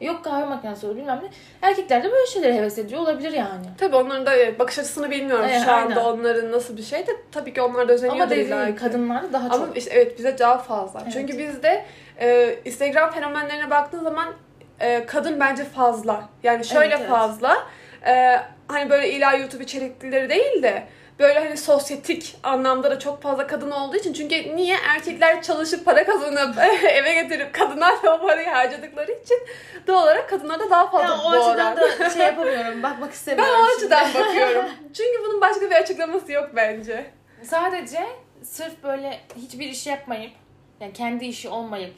[0.00, 1.28] Yok kahve makinesi olur bilmem ne.
[1.68, 3.66] Erkekler de böyle şeylere heves ediyor olabilir yani.
[3.78, 6.18] Tabii onların da evet, bakış açısını bilmiyorum Evet, şu anda aynen.
[6.18, 9.48] onların nasıl bir şey de tabii ki onlar da özeniyor Ama değil dediğim kadınlarda daha
[9.54, 9.76] Ama çok.
[9.76, 11.00] işte evet bize daha fazla.
[11.02, 11.12] Evet.
[11.12, 11.84] Çünkü bizde
[12.20, 14.28] e, Instagram fenomenlerine baktığın zaman
[14.80, 16.28] e, kadın bence fazla.
[16.42, 17.10] Yani şöyle Evet, evet.
[17.10, 17.56] fazla.
[18.06, 20.82] E, hani böyle illa YouTube içerikleri değil de
[21.18, 24.12] böyle hani sosyetik anlamda da çok fazla kadın olduğu için.
[24.12, 26.58] Çünkü niye erkekler çalışıp para kazanıp
[26.88, 29.38] eve getirip kadınlar da o parayı harcadıkları için
[29.86, 31.98] doğal olarak kadınlar da daha fazla Ya, o bu açıdan oran.
[32.00, 32.82] da şey yapamıyorum.
[32.82, 33.54] Bakmak Ben istemiyorum.
[33.64, 33.94] o şimdi.
[33.96, 34.64] açıdan bakıyorum.
[34.96, 37.10] Çünkü bunun başka bir açıklaması yok bence.
[37.42, 38.06] Sadece
[38.42, 40.32] sırf böyle hiçbir iş yapmayıp
[40.80, 41.94] yani kendi işi olmayıp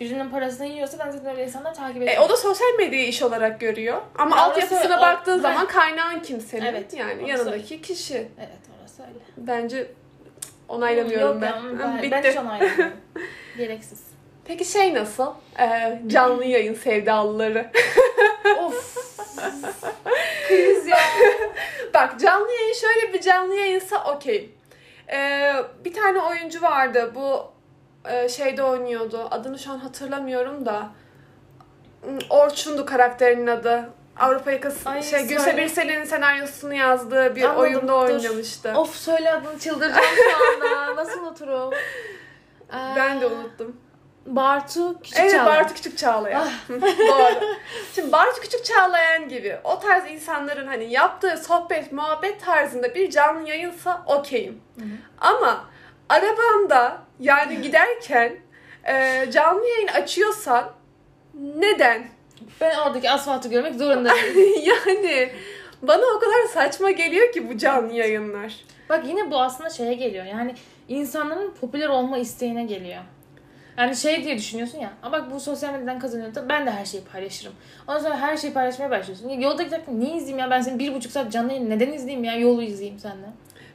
[0.00, 2.22] birinin parasını yiyorsa ben zaten öyle insanları takip E, ediyorum.
[2.24, 4.00] o da sosyal medyayı iş olarak görüyor.
[4.18, 6.66] Ama Ya altyapısına orası- baktığın o- zaman kaynağın kimsenin.
[6.66, 8.14] Evet, yani yanındaki kişi.
[8.38, 9.18] Evet orası öyle.
[9.36, 9.86] Bence
[10.68, 11.78] onaylamıyorum Yok ben.
[11.78, 12.10] ben, Bitti.
[12.10, 12.92] ben hiç onaylamıyorum.
[13.56, 14.00] Gereksiz.
[14.44, 15.34] Peki şey nasıl?
[15.60, 17.70] Ee, canlı yayın sevdalıları.
[18.58, 18.96] of.
[20.48, 20.98] Kriz ya.
[21.94, 24.50] Bak canlı yayın şöyle bir canlı yayınsa okey.
[25.12, 25.52] Ee,
[25.84, 27.52] bir tane oyuncu vardı bu
[28.04, 29.28] e, şeyde oynuyordu.
[29.30, 30.88] Adını şu an hatırlamıyorum da.
[32.02, 33.90] Hmm, Orçun'du karakterinin adı.
[34.18, 35.56] Avrupa yakası Ay, şey Gülse.
[35.56, 38.08] Birsel'in senaryosunu yazdığı bir Anladım, oyunda dur.
[38.14, 38.72] oynamıştı.
[38.76, 40.96] of söyle adını çıldıracağım şu anda.
[41.02, 41.72] Nasıl unuturum?
[41.74, 43.76] Ee, Ben de unuttum.
[44.26, 45.46] Bartu Küçük evet Çağlayan.
[45.46, 46.48] Bartu Küçük Çağlayan.
[47.08, 47.34] Doğru.
[47.94, 53.48] Şimdi Bartu Küçük Çağlayan gibi o tarz insanların hani yaptığı sohbet, muhabbet tarzında bir canlı
[53.48, 54.60] yayınsa okeyim.
[55.20, 55.64] Ama
[56.10, 58.36] arabanda yani giderken
[58.88, 60.70] e, canlı yayın açıyorsan
[61.34, 62.08] neden?
[62.60, 64.38] Ben oradaki asfaltı görmek zorundayım.
[64.64, 65.32] yani
[65.82, 68.56] bana o kadar saçma geliyor ki bu canlı yayınlar.
[68.88, 70.24] Bak yine bu aslında şeye geliyor.
[70.24, 70.54] Yani
[70.88, 73.02] insanların popüler olma isteğine geliyor.
[73.78, 74.92] Yani şey diye düşünüyorsun ya.
[75.02, 77.52] Ama bak bu sosyal medyadan kazanıyorum da ben de her şeyi paylaşırım.
[77.88, 79.28] Ondan sonra her şeyi paylaşmaya başlıyorsun.
[79.28, 80.50] Ya Yolda giderken niye izleyeyim ya?
[80.50, 82.34] Ben seni bir buçuk saat canlı yayın neden izleyeyim ya?
[82.34, 83.26] Yolu izleyeyim seninle.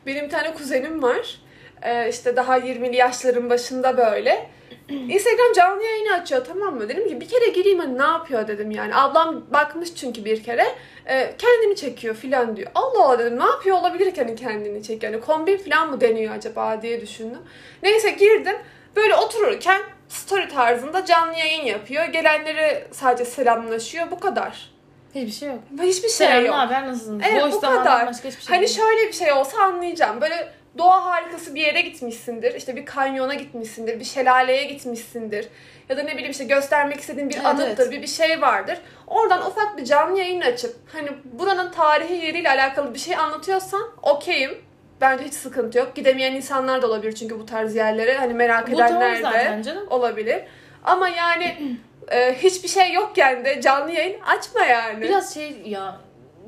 [0.06, 1.39] Benim bir tane kuzenim var.
[1.86, 4.50] Ee, işte daha 20'li yaşların başında böyle.
[4.89, 6.89] Instagram canlı yayını açıyor tamam mı?
[6.89, 8.95] Dedim ki bir kere gireyim hani ne yapıyor dedim yani.
[8.95, 10.65] Ablam bakmış çünkü bir kere.
[11.08, 12.71] Ee, kendini çekiyor filan diyor.
[12.76, 15.13] Allah Allah dedim ne yapıyor olabilir ki hani kendini çekiyor.
[15.13, 17.41] Hani kombin filan mı deniyor acaba diye düşündüm.
[17.84, 18.56] Neyse girdim.
[18.95, 22.06] Böyle otururken story tarzında canlı yayın yapıyor.
[22.06, 24.12] Gelenlere sadece selamlaşıyor.
[24.12, 24.71] Bu kadar.
[25.15, 25.60] Hiçbir şey yok.
[25.82, 26.56] Hiçbir şey Selam, yok.
[26.56, 27.21] haber, nasılsınız?
[27.32, 28.08] Evet, Boş bu kadar.
[28.08, 28.71] başka hiçbir şey Hani yok.
[28.76, 30.21] şöyle bir şey olsa anlayacağım.
[30.21, 32.55] Böyle doğa harikası bir yere gitmişsindir.
[32.55, 33.99] İşte bir kanyona gitmişsindir.
[33.99, 35.47] Bir şelaleye gitmişsindir.
[35.89, 37.83] Ya da ne bileyim işte göstermek istediğin bir Evet, anıttır.
[37.83, 37.91] evet.
[37.91, 38.77] Bir, bir şey vardır.
[39.07, 44.57] Oradan ufak bir canlı yayın açıp hani buranın tarihi yeriyle alakalı bir şey anlatıyorsan okeyim.
[45.01, 45.95] Bence hiç sıkıntı yok.
[45.95, 48.17] Gidemeyen insanlar da olabilir çünkü bu tarz yerlere.
[48.17, 50.43] Hani merak Bu edenler de olabilir.
[50.83, 51.77] Ama yani
[52.11, 55.01] e, hiçbir şey yokken de canlı yayın açma yani.
[55.01, 55.97] Biraz şey ya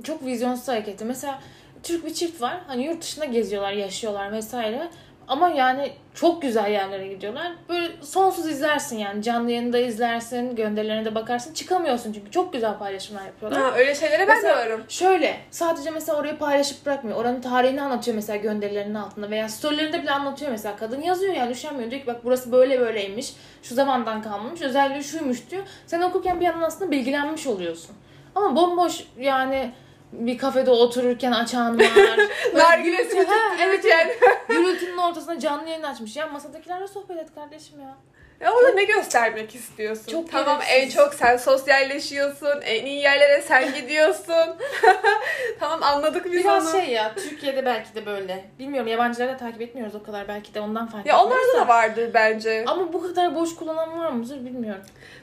[0.04, 1.06] çok vizyonsuz hareketi.
[1.06, 1.40] Mesela
[1.84, 2.58] Türk bir çift var.
[2.68, 4.90] Hani yurt dışında geziyorlar, yaşıyorlar vesaire.
[5.28, 7.52] Ama yani çok güzel yerlere gidiyorlar.
[7.70, 9.24] Böyle sonsuz izlersin yani.
[9.24, 11.54] Canlı yayında izlersin, gönderilerine de bakarsın.
[11.54, 13.62] Çıkamıyorsun çünkü çok güzel paylaşımlar yapıyorlar.
[13.62, 14.84] Ha, öyle şeylere ben Mesela- de varım.
[14.90, 17.18] Şöyle sadece mesela orayı paylaşıp bırakmıyor.
[17.18, 20.76] Oranın tarihini anlatıyor mesela gönderilerinin altında veya storylerinde bile anlatıyor mesela.
[20.76, 21.92] Kadın yazıyor yani üşenmiyor.
[21.92, 23.34] Diyor ki bak burası böyle böyleymiş.
[23.64, 24.62] Şu zamandan kalmamış.
[24.62, 25.64] Özelliği şuymuş diyor.
[25.88, 27.96] Sen okurken bir yandan aslında bilgilenmiş oluyorsun.
[28.36, 29.72] Ama bomboş yani
[30.12, 32.20] bir kafede otururken açan var.
[32.56, 34.12] Nargilesini Ha, evet yani.
[34.50, 36.16] Gürültünün ortasında canlı yayın açmış.
[36.16, 37.98] Ya masadakilerle sohbet et kardeşim ya.
[38.40, 40.12] Ya orada ne göstermek istiyorsun?
[40.12, 40.96] Çok tamam gereksiz.
[40.96, 42.62] en çok sen sosyalleşiyorsun.
[42.64, 44.56] En iyi yerlere sen gidiyorsun.
[45.60, 46.82] tamam anladık biz Biraz onu.
[46.82, 48.46] şey ya Türkiye'de belki de böyle.
[48.60, 52.12] Bilmiyorum yabancıları da takip etmiyoruz o kadar belki de ondan fark Ya onlarda da vardır
[52.14, 52.64] bence.
[52.68, 54.82] Ama bu kadar boş kullanan var mıdır bilmiyorum.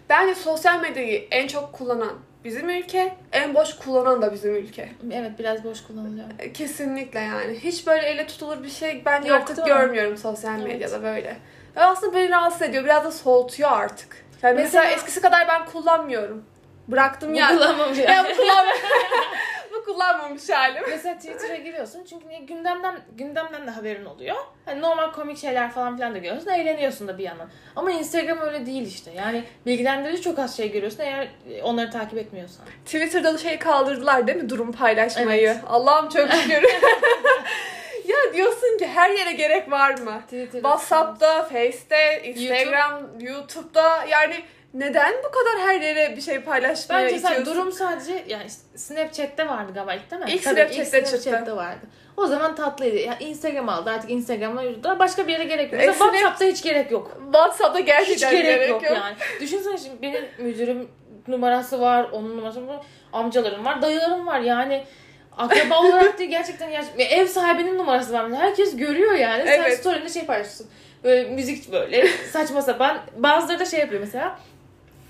[0.08, 2.12] Bence sosyal medyayı en çok kullanan
[2.44, 4.88] bizim ülke, en boş kullanan da bizim ülke.
[5.12, 6.26] Evet biraz boş kullanılıyor.
[6.38, 7.59] E, Kesinlikle yani.
[7.59, 10.68] Hiç böyle elle tutulur bir şey ben Yok, artık görmüyorum sosyal Evet.
[10.68, 11.37] medyada böyle.
[11.76, 12.85] Ve aslında beni rahatsız ediyor.
[12.85, 14.24] Biraz da soğutuyor artık.
[14.42, 16.44] Yani mesela, Mesela- eskisi kadar ben kullanmıyorum.
[16.88, 17.48] Bıraktım ya.
[17.48, 18.35] kullanmamış ya yani.
[18.38, 18.42] bu,
[19.76, 20.82] bu kullanmamış halim.
[20.88, 24.37] Mesela Twitter'a giriyorsun çünkü niye gündemden gündemden de haberin oluyor.
[24.64, 26.50] Hani normal komik şeyler falan filan da görüyorsun.
[26.50, 27.48] Eğleniyorsun da bir yandan.
[27.76, 29.10] Ama Instagram öyle değil işte.
[29.10, 31.28] Yani bilgilendirici çok az şey görüyorsun eğer
[31.62, 32.66] onları takip etmiyorsan.
[32.84, 35.48] Twitter'da şey kaldırdılar değil mi durum paylaşmayı?
[35.48, 35.60] Evet.
[35.66, 36.62] Allah'ım çok şükür.
[38.08, 40.20] ya diyorsun ki her yere gerek var mı?
[40.24, 44.34] Twitter'da WhatsApp'ta, Face'te, Instagram, YouTube'da yani
[44.74, 47.54] neden bu kadar her yere bir şey paylaşmaya Bence sen itiyorsun?
[47.54, 50.30] durum sadece yani Snapchat'te vardı galiba ilk değil mi?
[50.30, 51.20] İlk Tabii, Snapchat'te çıktı.
[51.20, 51.87] Snapchat'te vardı.
[52.16, 52.96] O zaman tatlıydı.
[52.96, 54.88] Yani Instagram aldı artık Instagram'la yürüdü.
[54.98, 55.82] Başka bir yere gerek yok.
[55.82, 57.18] E, Mesela Snap- WhatsApp'ta hiç gerek yok.
[57.32, 59.14] WhatsApp'ta Hiç gerçekten gerek, yok, yani.
[59.40, 60.88] Düşünsene şimdi benim müdürüm
[61.28, 62.80] numarası var, onun numarası var,
[63.12, 64.84] amcalarım var, dayılarım var yani.
[65.38, 68.32] Akraba olarak değil gerçekten gerçekten ev sahibinin numarası var.
[68.32, 69.42] Herkes görüyor yani.
[69.46, 69.78] Sen Evet.
[69.78, 70.66] story'inde şey paylaşıyorsun.
[71.04, 72.98] Böyle müzik böyle saçma sapan.
[73.16, 74.38] Bazıları da şey yapıyor mesela.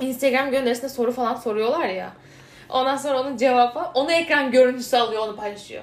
[0.01, 2.13] Instagram gönderisinde soru falan soruyorlar ya.
[2.69, 5.83] Ondan sonra onun cevabı onu ekran görüntüsü alıyor onu paylaşıyor.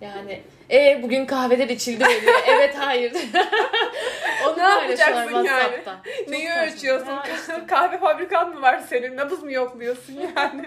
[0.00, 2.40] Yani e bugün kahveler içildi mi diyor.
[2.48, 3.12] evet hayır.
[4.46, 5.76] onu Ne yapacaksın yani?
[6.28, 7.18] Neyi ölçüyorsun?
[7.40, 7.66] İşte.
[7.68, 9.16] Kahve fabrikan mı var senin?
[9.16, 10.64] Nabız mı yokluyorsun yani?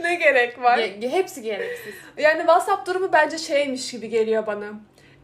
[0.00, 0.78] ne gerek var?
[0.78, 1.94] Ge- hepsi gereksiz.
[2.18, 4.66] Yani WhatsApp durumu bence şeymiş gibi geliyor bana.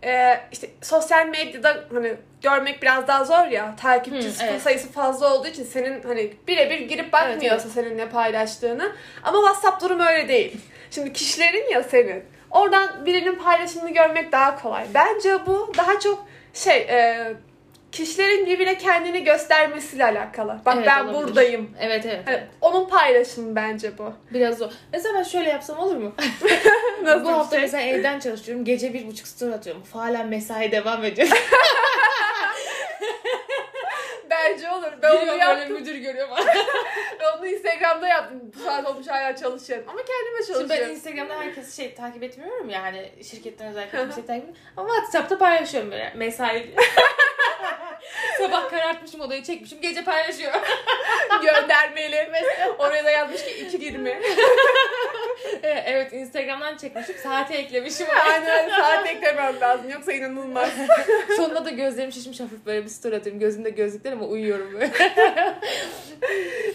[0.04, 3.76] Ee, işte sosyal medyada hani görmek biraz daha zor ya.
[3.76, 4.62] Takipçi Hı, sıfır evet.
[4.62, 8.92] sayısı fazla olduğu için senin hani birebir girip bakmıyorsa senin ne paylaştığını.
[9.22, 10.61] Ama WhatsApp durumu öyle değil.
[10.90, 12.24] Şimdi kişilerin ya senin.
[12.50, 14.87] Oradan birinin paylaşımını görmek daha kolay.
[14.94, 17.32] Bence bu daha çok şey e,
[17.96, 20.61] kişilerin birbirine kendini göstermesiyle alakalı.
[20.66, 21.22] Bak Evet, ben olabilir.
[21.28, 21.70] buradayım.
[21.80, 22.20] Evet evet.
[22.26, 24.12] Hani onun paylaşımı bence bu.
[24.30, 24.70] Biraz zor.
[24.92, 26.14] Mesela ben şöyle yapsam olur mu?
[27.02, 27.61] Nasıl Bu hafta şey?
[27.64, 28.64] mesela evden çalışıyorum.
[28.64, 29.82] Gece bir buçuk story atıyorum.
[29.92, 31.28] Halen mesai devam ediyor.
[34.30, 34.92] Bence olur.
[35.02, 35.72] Ben onu Geliyor yaptım.
[35.72, 36.28] müdür görüyor
[37.20, 38.40] Ben onu Instagram'da yaptım.
[38.56, 39.85] Bu saat olmuş hala çalışıyorum.
[39.88, 40.94] Ama kendime Şimdi ben çalışıyorum.
[40.94, 44.54] Instagram'da herkesi şey takip etmiyorum yani şirketten özellikle kimseyi takip etmiyorum.
[44.76, 46.74] Ama WhatsApp'ta paylaşıyorum böyle mesai.
[48.38, 50.61] Sabah karartmışım odayı çekmişim gece paylaşıyorum.
[51.42, 52.28] Göndermeli.
[52.78, 54.09] Oraya da yazmış ki 2.20.
[55.62, 58.06] evet, evet Instagram'dan çekmişim saate eklemişim.
[58.30, 59.90] Aynen saat eklemem lazım.
[59.90, 60.70] Yoksa inanılmaz.
[61.37, 63.40] Sonunda da gözlerim şişmiş hafif böyle bir story atıyorum.
[63.40, 64.90] Gözümde gözlükler ama uyuyorum böyle.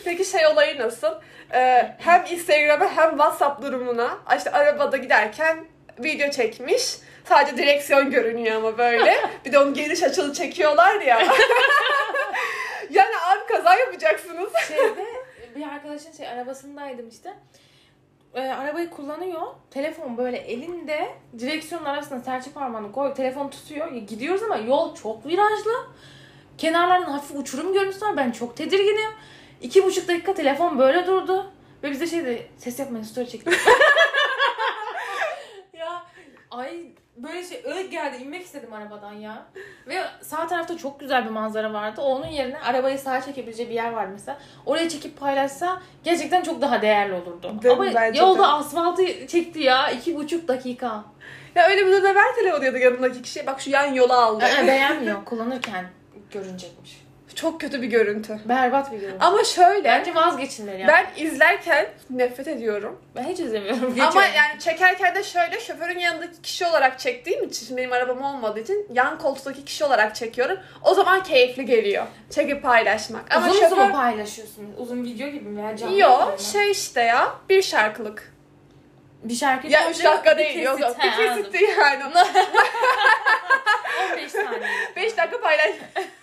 [0.06, 1.12] Peki şey olayı nasıl?
[1.54, 5.66] Ee, hem Instagram'a hem WhatsApp durumuna işte arabada giderken
[6.00, 6.98] video çekmiş.
[7.26, 9.18] Sadece direksiyon görünüyor ama böyle.
[9.46, 11.20] Bir de onu geniş açılı çekiyorlar ya.
[12.90, 14.54] yani abi kaza yapacaksınız.
[14.68, 15.06] Şeyde
[15.56, 17.34] bir arkadaşın şey arabasındaydım işte.
[18.34, 19.42] Ee, arabayı kullanıyor.
[19.72, 23.14] Telefon böyle elinde direksiyonun arasına serçe parmağını koy.
[23.14, 23.92] Telefon tutuyor.
[23.92, 25.88] Gidiyoruz ama yol çok virajlı.
[26.58, 28.18] Kenarlardan hafif uçurum görüntüsü var.
[28.18, 29.12] Ben çok tedirginim.
[29.62, 31.52] İki buçuk dakika telefon böyle durdu.
[31.84, 32.52] Ve bize şey dedi.
[32.58, 33.54] Ses yapmayın story çektim.
[35.74, 36.04] ya
[36.52, 36.86] ay
[37.24, 39.46] böyle şey öyle geldi inmek istedim arabadan ya.
[39.88, 42.02] Ve sağ tarafta çok güzel bir manzara vardı.
[42.02, 44.40] Onun yerine arabayı sağa çekebileceği bir yer var mesela.
[44.66, 47.62] Oraya çekip paylaşsa gerçekten çok daha değerli olurdu.
[47.64, 47.86] Değil Ama?
[47.96, 48.48] Bence yolda de.
[48.48, 49.92] asfaltı çekti ya.
[49.92, 51.04] iki buçuk dakika.
[51.56, 53.48] Ya öyle bir durumda ver telefonu ya da yanındaki kişiye.
[53.48, 54.46] Bak şu yan yola aldı.
[54.46, 55.26] Aa, beğenmiyor.
[55.26, 55.86] Kullanırken
[56.32, 57.01] görünecekmiş.
[57.36, 58.40] Çok kötü bir görüntü.
[58.46, 59.18] Berbat bir görüntü.
[59.20, 60.88] Ama şöyle Bence vazgeçilmeli yani.
[60.88, 63.02] ben izlerken nefret ediyorum.
[63.16, 63.84] Ben hiç izlemiyorum.
[63.84, 64.32] Ama Geçiyorum.
[64.36, 68.88] yani çekerken de şöyle şoförün yanındaki kişi olarak çektiğim için şimdi benim arabam olmadığı için
[68.94, 70.58] yan koltuktaki kişi olarak çekiyorum.
[70.82, 72.06] O zaman keyifli geliyor.
[72.30, 73.36] Çekip paylaşmak.
[73.36, 73.78] Ama uzun şoför...
[73.78, 74.74] uzun mu paylaşıyorsun?
[74.78, 78.34] Uzun video gibi mi veya canlı Yo şey işte ya bir şarkılık.
[79.24, 80.58] bir şarkı Ya 3 dakika değil.
[80.58, 80.96] bir Yok yok.
[81.02, 81.20] kesit.
[81.20, 82.04] Bir kesitti yani.
[82.04, 82.28] anladım.
[84.14, 84.62] 15 saniye.
[84.96, 85.70] 5 dakika paylaş.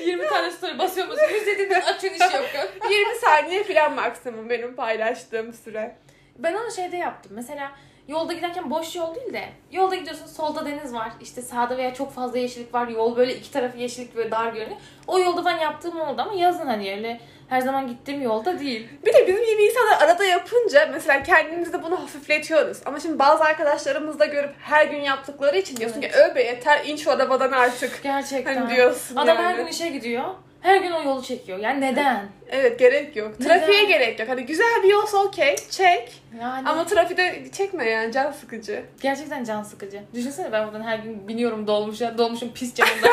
[0.00, 1.30] 20 tane story basıyor basıyor.
[1.30, 2.44] İzlediğinde açın iş yok.
[2.90, 5.96] 20 saniye falan maksimum benim paylaştığım süre.
[6.38, 7.32] Ben onu şeyde yaptım.
[7.34, 7.72] Mesela
[8.08, 11.12] yolda giderken boş yol değil de yolda gidiyorsun solda deniz var.
[11.20, 12.88] işte sağda veya çok fazla yeşillik var.
[12.88, 14.80] Yol böyle iki tarafı yeşillik böyle dar görünüyor.
[15.06, 18.88] O yolda ben yaptığım oldu ama yazın hani öyle her zaman gittiğim yolda değil.
[19.06, 22.78] Bir de bizim gibi insanlar arada yapınca mesela kendimiz de bunu hafifletiyoruz.
[22.84, 26.96] Ama şimdi bazı arkadaşlarımız da görüp her gün yaptıkları için diyorsun ki öbe yeter in
[26.96, 28.02] şu arabadan artık.
[28.02, 28.56] Gerçekten.
[28.56, 29.46] Hani diyorsun Adam yani.
[29.46, 30.24] her gün işe gidiyor.
[30.66, 31.58] Her gün o yolu çekiyor.
[31.58, 32.28] Yani neden?
[32.50, 33.40] Evet gerek yok.
[33.40, 33.58] Neden?
[33.58, 34.28] Trafiğe gerek yok.
[34.28, 36.22] Hani güzel bir yolsa okey çek.
[36.40, 38.84] Yani Ama trafikte çekme yani can sıkıcı.
[39.00, 40.02] gerçekten can sıkıcı.
[40.14, 42.18] Düşünsene ben buradan her gün biniyorum dolmuşa.
[42.18, 43.08] Dolmuşun pis camında.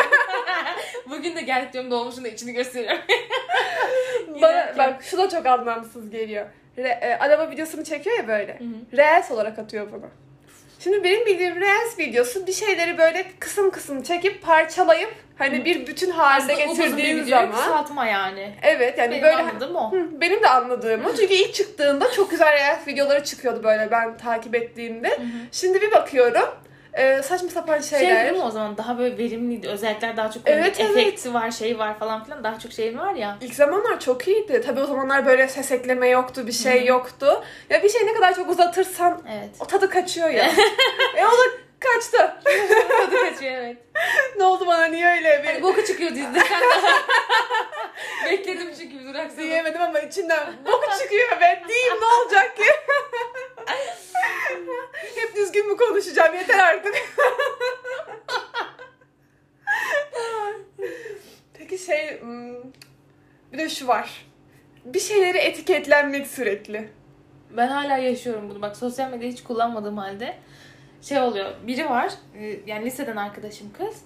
[1.09, 3.01] Bugün de geldik diyorum dolmuşun da içini gösteriyorum.
[4.27, 4.77] Bana, Giderken.
[4.77, 6.45] bak şu da çok anlamsız geliyor.
[6.77, 8.59] Re, e, araba videosunu çekiyor ya böyle.
[8.97, 10.09] Reels olarak atıyor bunu.
[10.83, 16.11] Şimdi benim bildiğim Reels videosu bir şeyleri böyle kısım kısım çekip parçalayıp hani bir bütün
[16.11, 18.55] halde getirdiğin zaman kısaltma yani.
[18.61, 19.91] evet yani Benim böyle anladığım o.
[19.91, 21.15] Hı, benim de anladığım o.
[21.15, 25.09] Çünkü ilk çıktığında çok güzel Reels videoları çıkıyordu böyle ben takip ettiğimde.
[25.09, 25.27] Hı hı.
[25.51, 26.49] Şimdi bir bakıyorum
[26.93, 28.25] e, saçma sapan Şey şeyler.
[28.25, 29.67] değil mi o zaman daha böyle verimliydi.
[29.67, 32.43] Özellikler daha çok Evet, evet, efekti var, şeyi var falan filan.
[32.43, 33.37] Daha çok şeyin var ya.
[33.41, 34.61] İlk zamanlar çok iyiydi.
[34.65, 37.43] Tabii o zamanlar böyle ses ekleme yoktu, bir şey yoktu.
[37.69, 39.49] Ya bir şey ne kadar çok uzatırsan Evet.
[39.59, 40.45] o tadı kaçıyor ya.
[41.17, 41.43] e o da
[41.83, 42.33] kaçtı.
[42.89, 43.77] Tadı kaçıyor evet.
[44.37, 46.39] ne oldu bana niye öyle bir Hani boku çıkıyor dizide.
[48.25, 49.43] Bekledim çünkü bir durak sonra.
[49.43, 52.63] diyemedim ama içinden boku çıkıyor ben diyeyim ne olacak ki?
[55.15, 56.95] Hep düzgün mü konuşacağım yeter artık.
[61.53, 62.63] Peki şey hmm,
[63.53, 64.25] bir de şu var.
[64.85, 66.89] Bir şeyleri etiketlenmek sürekli.
[67.57, 68.61] Ben hala yaşıyorum bunu.
[68.61, 70.37] Bak sosyal medya hiç kullanmadığım halde
[71.03, 71.51] şey oluyor.
[71.67, 72.13] Biri var.
[72.39, 74.01] e, Yani liseden arkadaşım kız.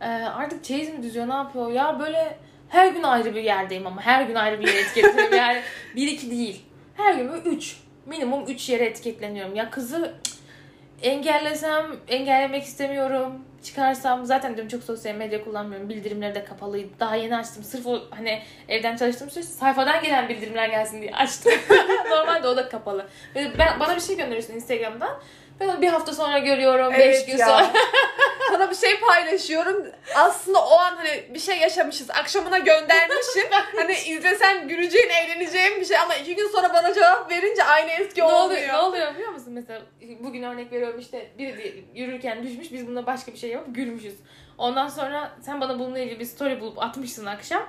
[0.00, 1.70] E, Artık çeyiz mi düzüyor ne yapıyor?
[1.72, 2.36] Ya böyle
[2.68, 5.36] her gün ayrı bir yerdeyim ama her gün ayrı bir yere etiketliyorum.
[5.36, 5.60] yani
[5.96, 6.62] bir iki değil.
[6.96, 7.76] Her gün böyle üç.
[8.06, 9.54] Minimum üç yere etiketleniyorum.
[9.54, 10.14] Ya kızı
[11.02, 13.32] engellesem engellemek istemiyorum.
[13.62, 15.88] Çıkarsam zaten diyorum çok sosyal medya kullanmıyorum.
[15.88, 16.88] Bildirimleri de kapalıydı.
[17.00, 17.64] Daha yeni açtım.
[17.64, 21.52] Sırf o hani evden çalıştığım süreçte sayfadan gelen bildirimler gelsin diye açtım.
[22.10, 23.06] Normalde o da kapalı.
[23.34, 25.18] Böyle ben, bana bir şey gönderiyorsun Instagram'dan.
[25.62, 26.92] Ben onu bir hafta sonra görüyorum.
[26.92, 27.46] beş Evet gün ya.
[27.46, 27.72] sonra.
[28.50, 29.86] Sana bir şey paylaşıyorum.
[30.14, 32.10] Aslında o an hani bir şey yaşamışız.
[32.10, 33.50] Akşamına göndermişim.
[33.76, 38.20] hani izlesen güleceğin, eğleneceğin bir şey ama iki gün sonra bana cevap verince aynı eski
[38.20, 38.44] ne olmuyor.
[38.46, 39.52] oluyor, ne oluyor biliyor musun?
[39.52, 39.82] Mesela
[40.20, 44.14] bugün örnek veriyorum işte biri yürürken düşmüş biz bununla başka bir şey yapıp gülmüşüz.
[44.58, 47.62] Ondan sonra sen bana bununla ilgili bir story bulup atmışsın akşam.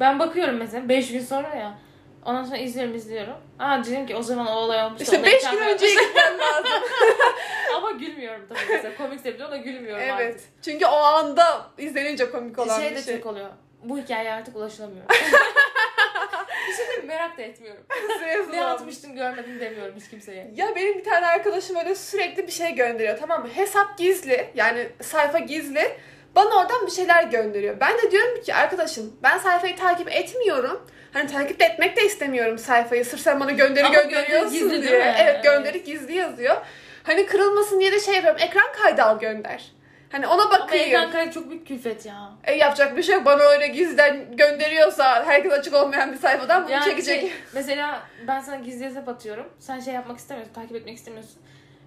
[0.00, 1.78] Ben bakıyorum mesela 5 gün sonra ya.
[2.24, 3.34] Ondan sonra izliyorum izliyorum.
[3.58, 5.02] Aa dedim ki o zaman o olay olmuş.
[5.02, 6.82] İşte ona 5 ekran gün önceye gitmen lazım.
[7.76, 8.96] Ama gülmüyorum tabii mesela.
[8.96, 10.34] Komik sebebi ona gülmüyorum evet.
[10.34, 10.40] artık.
[10.62, 13.16] Çünkü o anda izlenince komik olan şey bir de şey.
[13.16, 13.50] çok oluyor.
[13.82, 15.04] Bu hikayeye artık ulaşılamıyor.
[16.68, 17.82] bir şey merak da etmiyorum.
[18.20, 18.56] Ne olmuş.
[18.56, 20.50] atmıştın görmedim demiyorum hiç kimseye.
[20.54, 23.48] Ya benim bir tane arkadaşım öyle sürekli bir şey gönderiyor tamam mı?
[23.48, 25.98] Hesap gizli yani sayfa gizli.
[26.36, 27.80] Bana oradan bir şeyler gönderiyor.
[27.80, 30.86] Ben de diyorum ki arkadaşım ben sayfayı takip etmiyorum.
[31.12, 33.04] Hani takip etmek de istemiyorum sayfayı.
[33.04, 35.00] Sırf sen bana gönderi Ama gönderiyorsun gönderi gizli diye.
[35.00, 35.44] Evet Evet.
[35.44, 36.56] gönderi gizli yazıyor.
[37.02, 38.40] Hani kırılmasın diye de şey yapıyorum.
[38.42, 39.64] Ekran kaydı al gönder.
[40.12, 40.86] Hani ona Ama bakayım.
[40.86, 42.30] ekran kaydı çok büyük külfet ya.
[42.44, 43.24] E, yapacak bir şey yok.
[43.24, 47.20] Bana öyle gizliden gönderiyorsa herkes açık olmayan bir sayfadan bunu Yani çekecek.
[47.20, 49.48] şey, mesela ben sana gizli hesap atıyorum.
[49.58, 51.34] Sen şey yapmak istemiyorsun, takip etmek istemiyorsun.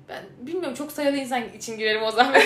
[0.10, 2.34] Ben bilmiyorum çok sayılı insan için girerim o zaman.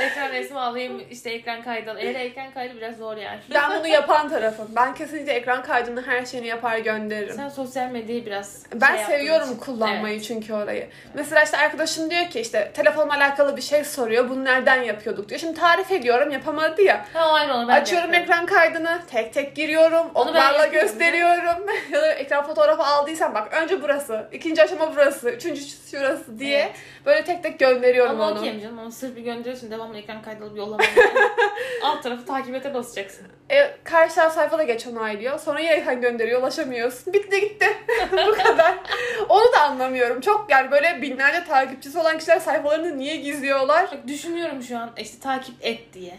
[0.00, 1.96] ekran resmi alayım, işte ekran kaydı al.
[1.98, 3.40] Eğer ekran kaydı biraz zor yani.
[3.54, 4.68] Ben bunu yapan tarafım.
[4.76, 7.36] Ben kesinlikle ekran kaydını her şeyini yapar gönderirim.
[7.36, 10.24] Sen sosyal medyayı biraz Ben şey seviyorum kullanmayı Evet.
[10.24, 10.88] çünkü orayı.
[11.14, 14.30] Mesela işte arkadaşım diyor ki işte telefonla alakalı bir şey soruyor.
[14.30, 15.40] Bunu nereden yapıyorduk diyor.
[15.40, 17.04] Şimdi tarif ediyorum yapamadı ya.
[17.12, 18.32] Ha aynı onu ben Açıyorum yapıyorum.
[18.32, 21.66] ekran kaydını, tek tek giriyorum, Onu yapıyorum gösteriyorum.
[21.92, 26.72] ya da ekran fotoğrafı aldıysan bak önce burası, ikinci aşama burası, üçüncü şurası diye Evet.
[27.06, 28.38] böyle tek tek gönderiyorum Ama onu.
[28.38, 31.10] okeyim canım ama sırf bir gönderiyorsun devamlı ekran kaydı alıp yollaman yani.
[31.82, 33.26] Alt tarafı takip ete basacaksın.
[33.50, 35.38] E, karşı sayfada geç onaylıyor.
[35.38, 37.12] Sonra yine ekran gönderiyor, ulaşamıyorsun.
[37.12, 37.66] Bitti gitti.
[38.12, 38.74] Bu kadar.
[39.28, 40.20] Onu da anlamıyorum.
[40.20, 43.86] Çok yani böyle binlerce takipçisi olan kişiler sayfalarını niye gizliyorlar?
[43.92, 46.14] Bak düşünüyorum şu an işte takip et diye.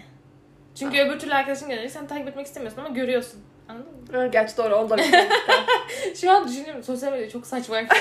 [0.80, 3.44] Çünkü öbür türlü arkadaşın gönderiyor sen takip etmek istemiyorsun ama görüyorsun.
[3.70, 4.32] Anladın mı?
[4.32, 5.30] Gerçi doğru onu da bilmiyorum.
[6.22, 7.98] Şu an düşünüyorum sosyal medya çok saçmaymış.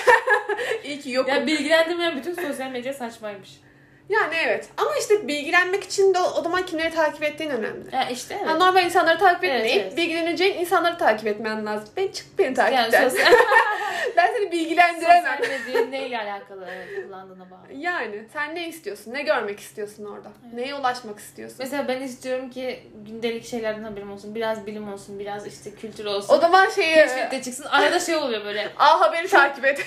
[0.84, 1.28] İyi ki yok.
[1.28, 3.60] ya bilgilendirmeyen bütün sosyal medya saçmaymış.
[4.08, 4.68] Yani evet.
[4.76, 7.94] Ama işte bilgilenmek için de o o zaman kimleri takip ettiğin önemli.
[7.94, 8.46] Ya işte evet.
[8.48, 9.96] Yani normal insanları takip Evet, etmeyip evet.
[9.96, 11.88] bilgileneceğin insanları takip etmen lazım.
[11.96, 13.02] Ben çık beni takip yani et.
[13.02, 13.32] sosyal,
[14.16, 15.38] Ben seni bilgilendiremem.
[15.38, 17.72] sosyal medya neyle alakalı evet, kullandığına bağlı.
[17.76, 19.14] Yani sen ne istiyorsun?
[19.14, 20.32] Ne görmek istiyorsun orada?
[20.54, 21.56] Neye ulaşmak istiyorsun?
[21.60, 24.34] Mesela ben istiyorum ki gündelik şeylerden haberim olsun.
[24.34, 26.34] Biraz bilim olsun, biraz işte kültür olsun.
[26.34, 27.64] O zaman şeyi Keşfette çıksın.
[27.64, 28.72] Arada şey oluyor böyle.
[28.78, 29.86] A haberi takip et.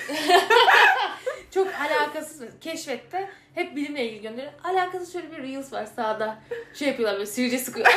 [1.54, 2.42] Çok alakasız.
[2.60, 4.52] Keşfette hep bilimle ilgili gönderiyor.
[4.64, 6.38] Alakasız şöyle bir reels var sağda.
[6.74, 7.86] Şey yapıyorlar böyle sivilce sıkıyor.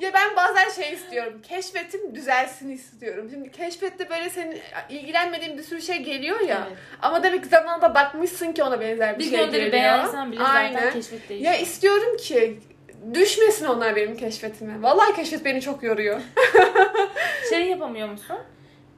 [0.00, 1.42] ya ben bazen şey istiyorum.
[1.48, 3.28] Keşfetim düzelsin istiyorum.
[3.30, 4.58] Şimdi keşfette böyle senin
[4.88, 6.64] ilgilenmediğin bir sürü şey geliyor ya.
[6.68, 6.78] Evet.
[7.02, 9.72] Ama demek ki zamanında bakmışsın ki ona benzer bir, Bir şey gönderi geliyor.
[9.72, 10.92] beğensen bile zaten Aynen.
[10.92, 11.54] keşfet Ya değişiyor.
[11.58, 12.60] istiyorum ki
[13.14, 14.82] düşmesin onlar benim keşfetime.
[14.82, 16.20] Vallahi keşfet beni çok yoruyor.
[17.50, 18.36] Şey yapamıyor musun?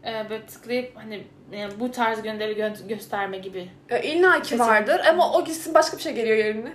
[0.07, 3.71] Ee, böyle tıklayıp hani yani bu tarz gönderi gö- gösterme gibi.
[3.91, 6.73] Ya İlla ki vardır ama o gitsin başka bir şey geliyor yerine.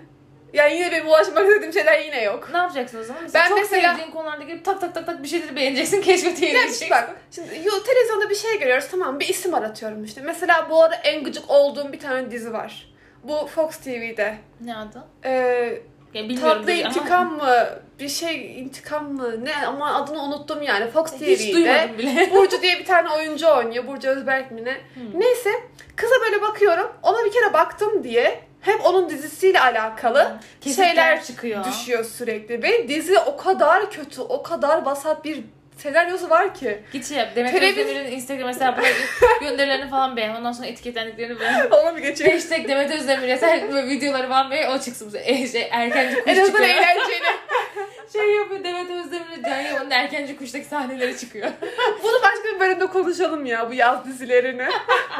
[0.54, 2.50] Yani yine benim ulaşmak istediğim şeyler yine yok.
[2.52, 3.24] Ne yapacaksın o zaman?
[3.24, 6.02] Mesela Ben çok mesela- sevdiğin konularda girip tak tak tak tak bir şeyleri beğeneceksin.
[6.08, 6.90] Keşfete yenileceksin.
[6.90, 10.22] bak şimdi yo, televizyonda bir şey görüyoruz tamam bir isim aratıyorum işte.
[10.22, 12.94] Mesela bu arada en gıcık olduğum bir tane dizi var.
[13.24, 14.36] Bu Fox TV'de.
[14.62, 15.04] Ne adı?
[15.26, 15.82] Ee,
[16.13, 16.58] Ya bilmiyorum.
[16.58, 17.70] tatlı ama intikam mı?
[18.00, 19.46] Bir şey intikam mı?
[19.46, 20.91] Ne ama adını unuttum yani.
[20.91, 21.89] Fox TV'de.
[22.32, 23.88] Burcu diye bir tane oyuncu oynuyor.
[23.88, 24.74] Burcu Özberk mi ne?
[24.93, 25.20] Hmm.
[25.20, 25.50] Neyse
[25.96, 26.91] kıza böyle bakıyorum.
[27.04, 31.65] Ona bir kere baktım diye hep onun dizisiyle alakalı Kesitler şeyler çıkıyor.
[31.65, 32.63] düşüyor sürekli.
[32.63, 35.43] Ve dizi o kadar kötü, o kadar vasat bir
[35.78, 36.80] senaryosu var ki.
[36.94, 37.28] Git şey yap.
[37.36, 38.86] Demet Televiz- Özdemir'in Instagram hesabına
[39.42, 40.36] gönderilerini falan beğen.
[40.36, 41.70] Ondan sonra etiketlendiklerini beğen.
[41.72, 42.32] Ona mı geçiyor?
[42.32, 44.72] Hashtag Demet Özdemir yeter videoları falan beğen.
[44.72, 45.08] O çıksın.
[45.08, 45.22] bize.
[45.26, 46.70] E, şey, erkenci kuş En azından çıkıyor.
[46.78, 47.24] eğlenceli.
[48.13, 51.48] şey yapıyor Demet Özdemir'le Can Yaman'ın erkenci kuştaki sahneleri çıkıyor.
[52.04, 54.67] Bunu başka bir bölümde konuşalım ya bu yaz dizilerini.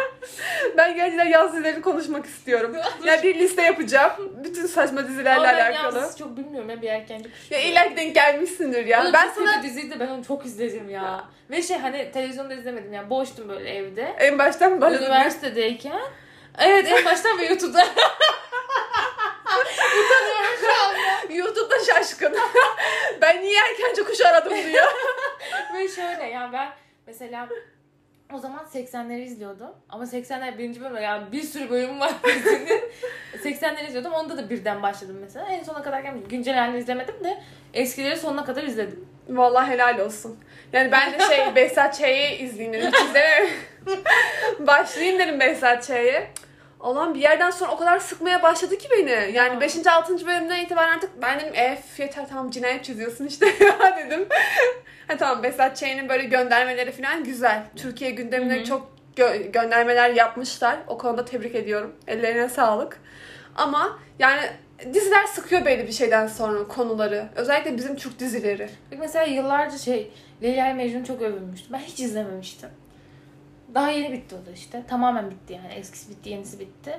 [0.78, 2.76] ben gerçekten yaz dizilerini konuşmak istiyorum.
[3.06, 4.12] Yani bir liste yapacağım.
[4.44, 5.98] Bütün saçma dizilerle Ama ben alakalı.
[5.98, 7.52] yalnız çok bilmiyorum ya bir erkenci kuş.
[7.52, 9.02] Ya illa ki denk gelmişsindir ya.
[9.02, 11.24] Oğlum ben sana diziydi ben onu çok izledim ya.
[11.50, 14.16] Ve şey hani televizyonda izlemedim ya boştum böyle evde.
[14.20, 15.06] en baştan başladım.
[15.06, 16.02] Üniversitedeyken.
[16.60, 17.88] Evet en baştan ve YouTube'da.
[19.88, 21.34] Utanıyorum şu anda.
[21.34, 22.36] YouTube'da şaşkın.
[23.22, 24.88] ben niye erkence kuş aradım diyor.
[25.76, 25.90] Ve
[26.48, 26.70] yani ben
[27.08, 27.50] mesela
[28.34, 29.70] o zaman 80'leri izliyordum.
[29.90, 32.82] Ama 80'ler birinci bölüm yani bir sürü bölüm var dizinin.
[33.44, 34.14] 80'leri izliyordum.
[34.14, 35.46] Onda da birden başladım mesela.
[35.48, 36.28] En sona kadar gelmedim.
[36.30, 37.42] Güncel halini izlemedim de
[37.74, 39.06] eskileri sonuna kadar izledim.
[39.30, 40.40] Vallahi helal olsun.
[40.74, 42.92] Yani ben de şey Behzat Ç'yi izleyeyim dedim.
[42.92, 43.54] Hiç izlemedim.
[44.68, 46.28] Başlayayım dedim Behzat Ç'ye.
[46.80, 49.32] Allah'ım bir yerden sonra o kadar sıkmaya başladı ki beni.
[49.34, 49.62] Yani Aa.
[49.62, 49.88] 5.
[49.88, 50.28] 6.
[50.28, 54.28] bölümden itibaren artık ben dedim ef yeter tamam cinayet çiziyorsun işte ya dedim.
[55.08, 57.64] Ha tamam Behzat Ç'nin böyle göndermeleri falan güzel.
[57.76, 58.64] Türkiye gündemine Hı hı.
[58.66, 60.78] çok gö- göndermeler yapmışlar.
[60.88, 61.96] O konuda tebrik ediyorum.
[62.08, 63.02] Ellerine sağlık.
[63.56, 64.42] Ama yani
[64.94, 67.30] diziler sıkıyor belli bir şeyden sonra konuları.
[67.36, 68.70] Özellikle bizim Türk dizileri.
[68.98, 70.12] Mesela yıllarca şey
[70.44, 71.74] Leyla Mecnun çok övülmüştü.
[71.74, 72.70] Ben hiç izlememiştim.
[73.76, 74.84] Daha yeni bitti o da işte.
[74.88, 75.74] Tamamen bitti yani.
[75.74, 76.98] Eskisi bitti, yenisi bitti.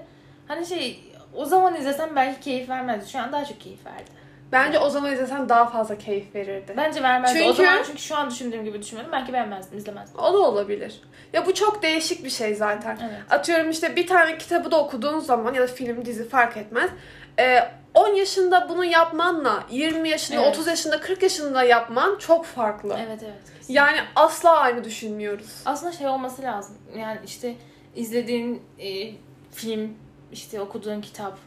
[0.49, 3.11] Hani şey o zaman izlesem belki keyif vermezdi.
[3.11, 4.18] Şu an daha çok keyif verdi.
[4.53, 6.75] Bence o zaman izlesen daha fazla keyif verirdi.
[6.77, 7.39] Bence vermezdi.
[7.43, 9.13] O Çünkü- zaman çünkü şu an düşündüğüm gibi düşünmedim.
[9.13, 10.21] Belki beğenmezdim, izlemezdim.
[10.21, 11.01] O da olabilir.
[11.33, 12.99] Ya bu çok değişik bir şey zaten.
[13.03, 13.21] Evet.
[13.31, 16.91] Atıyorum işte bir tane kitabı da okuduğun zaman ya da film, dizi fark etmez.
[17.39, 17.61] Ee,
[17.95, 20.55] 10 yaşında bunu yapmanla 20 yaşında, Evet.
[20.55, 22.97] 30 yaşında, 40 yaşında yapman çok farklı.
[23.07, 23.35] Evet evet.
[23.45, 23.75] kesinlikle.
[23.75, 25.63] Yani asla aynı düşünmüyoruz.
[25.67, 26.77] aslında şey olması lazım.
[26.99, 27.55] Yani işte
[27.97, 29.11] izlediğin e,
[29.53, 29.95] film,
[30.33, 31.39] işte okuduğun kitap.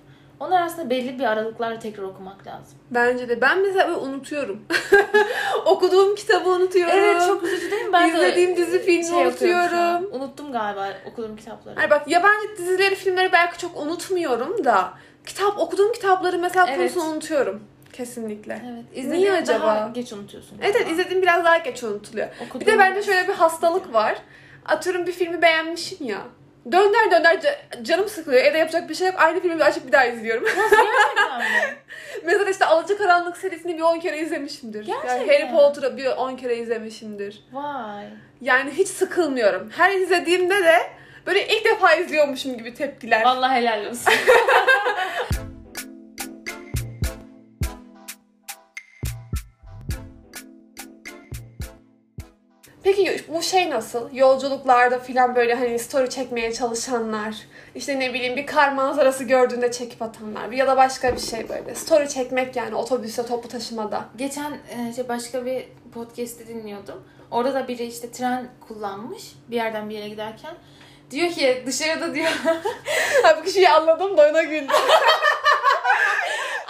[0.41, 2.77] Onlar aslında belli bir aralıklarla tekrar okumak lazım.
[2.91, 3.41] Bence de.
[3.41, 4.65] Ben mesela böyle unutuyorum.
[5.65, 6.93] Okuduğum kitabı unutuyorum.
[6.97, 7.93] Evet çok üzücü değil mi?
[7.93, 9.21] Ben de İzlediğim dizi, filmi yapıyorum şu an.
[10.01, 10.21] unutuyorum.
[10.21, 11.75] Unuttum galiba okuduğum kitapları.
[11.75, 14.93] Hani bak yabancı dizileri, filmleri belki çok unutmuyorum da
[15.25, 16.77] kitap okuduğum kitapları mesela Evet.
[16.77, 17.63] konusunu unutuyorum.
[17.93, 18.53] Kesinlikle.
[18.53, 18.85] Evet.
[18.93, 19.65] Niye İzlediğini acaba?
[19.67, 20.57] daha geç unutuyorsun.
[20.61, 22.27] Evet, evet izlediğim biraz daha geç unutuluyor.
[22.45, 24.17] Okuduğum Bir de bende şöyle bir hastalık var.
[24.65, 26.21] Atıyorum bir filmi beğenmişim ya.
[26.71, 28.43] Dönder dönder ca- canım sıkılıyor.
[28.43, 29.15] Evde yapacak bir şey yok.
[29.19, 30.43] Aynı filmi açıp bir daha izliyorum.
[30.45, 31.77] Gerçekten mi?
[32.23, 34.87] Mesela işte Alacakaranlık serisini bir 10 kere izlemişimdir.
[34.87, 35.47] Yani Gerçekten.
[35.47, 37.43] Harry Potter'ı bir 10 kere izlemişimdir.
[37.51, 38.05] Vay.
[38.41, 39.69] Yani hiç sıkılmıyorum.
[39.77, 40.89] Her izlediğimde de
[41.27, 43.23] böyle ilk defa izliyormuşum gibi tepkiler.
[43.25, 44.13] Vallahi helal olsun.
[53.33, 54.09] bu şey nasıl?
[54.15, 57.35] Yolculuklarda falan böyle hani story çekmeye çalışanlar,
[57.75, 61.75] işte ne bileyim bir kar manzarası gördüğünde çekip atanlar ya da başka bir şey böyle.
[61.75, 64.05] Story çekmek yani otobüste, toplu taşımada.
[64.17, 64.57] Geçen
[64.89, 67.03] işte başka bir podcast'i dinliyordum.
[67.31, 70.55] Orada da biri işte tren kullanmış bir yerden bir yere giderken.
[71.11, 72.31] Diyor ki dışarıda diyor.
[73.23, 74.67] Ha bu kişiyi anladım da ona güldüm.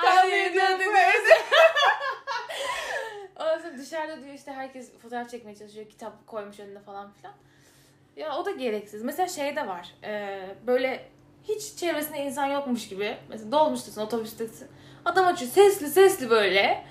[0.05, 0.45] Aynen Tahmin öyle.
[0.45, 0.79] ediyorum.
[3.39, 5.89] Ondan sonra dışarıda diyor işte herkes fotoğraf çekmeye çalışıyor.
[5.89, 7.33] Kitap koymuş önüne falan filan.
[8.15, 9.03] Ya o da gereksiz.
[9.03, 9.93] Mesela şey de var.
[10.03, 11.05] e, böyle
[11.43, 13.17] hiç çevresinde insan yokmuş gibi.
[13.29, 14.67] Mesela dolmuştasın, otobüstesin.
[15.05, 16.83] Adam açıyor sesli sesli böyle.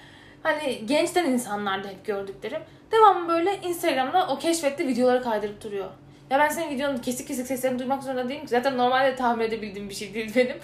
[0.42, 2.62] Hani gençten insanlarda hep gördüklerim.
[2.92, 5.90] Devamlı böyle Instagram'da o keşfetti videoları kaydırıp duruyor.
[6.30, 8.48] Ya ben senin videonun kesik kesik seslerini duymak zorunda değilim ki.
[8.48, 10.56] Zaten normalde tahmin edebildiğim bir şey değil benim.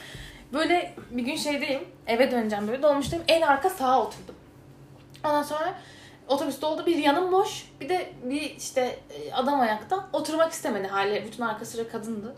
[0.53, 1.85] Böyle bir gün şeydeyim.
[2.07, 2.83] Eve döneceğim böyle.
[2.83, 3.25] Dolmuştayım.
[3.29, 4.35] En arka sağa oturdum.
[5.25, 5.75] Ondan sonra
[6.29, 6.87] otobüs doldu.
[6.87, 7.71] Bir yanım boş.
[7.81, 10.09] Bir de bir işte e, adam ayakta.
[10.13, 11.25] Oturmak istemedi hali.
[11.27, 12.37] Bütün arka sıra kadındı.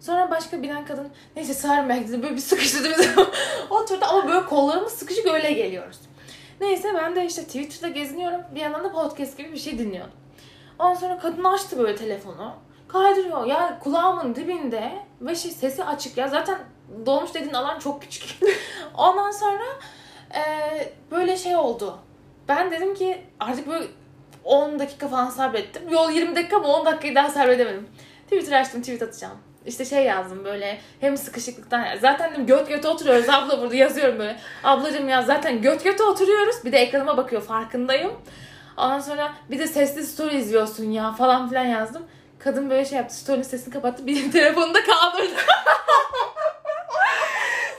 [0.00, 3.10] Sonra başka binen kadın neyse sığarım belki de böyle bir sıkıştırdı bizi.
[3.70, 5.98] Oturdu ama böyle kollarımız sıkışık öyle geliyoruz.
[6.60, 8.40] Neyse ben de işte Twitter'da geziniyorum.
[8.54, 10.14] Bir yandan da podcast gibi bir şey dinliyordum.
[10.78, 12.52] Ondan sonra kadın açtı böyle telefonu.
[12.88, 13.46] Kaydırıyor.
[13.46, 16.28] Ya kulağımın dibinde ve şey sesi açık ya.
[16.28, 16.58] Zaten
[17.06, 18.36] dolmuş dediğin alan çok küçük.
[18.98, 19.64] Ondan sonra
[20.34, 20.42] e,
[21.10, 21.98] böyle şey oldu.
[22.48, 23.86] Ben dedim ki artık böyle
[24.44, 25.82] 10 dakika falan sabrettim.
[25.90, 27.88] Yol 20 dakika ama 10 dakikayı daha sabredemedim.
[28.24, 29.38] Twitter açtım tweet atacağım.
[29.66, 34.36] İşte şey yazdım böyle hem sıkışıklıktan zaten dedim göt göte oturuyoruz abla burada yazıyorum böyle.
[34.64, 36.64] Ablacığım ya zaten göt göte oturuyoruz.
[36.64, 38.12] Bir de ekranıma bakıyor farkındayım.
[38.76, 42.02] Ondan sonra bir de sesli story izliyorsun ya falan filan yazdım.
[42.38, 43.14] Kadın böyle şey yaptı.
[43.14, 44.06] Story'nin sesini kapattı.
[44.06, 45.30] Benim telefonu da kaldırdı.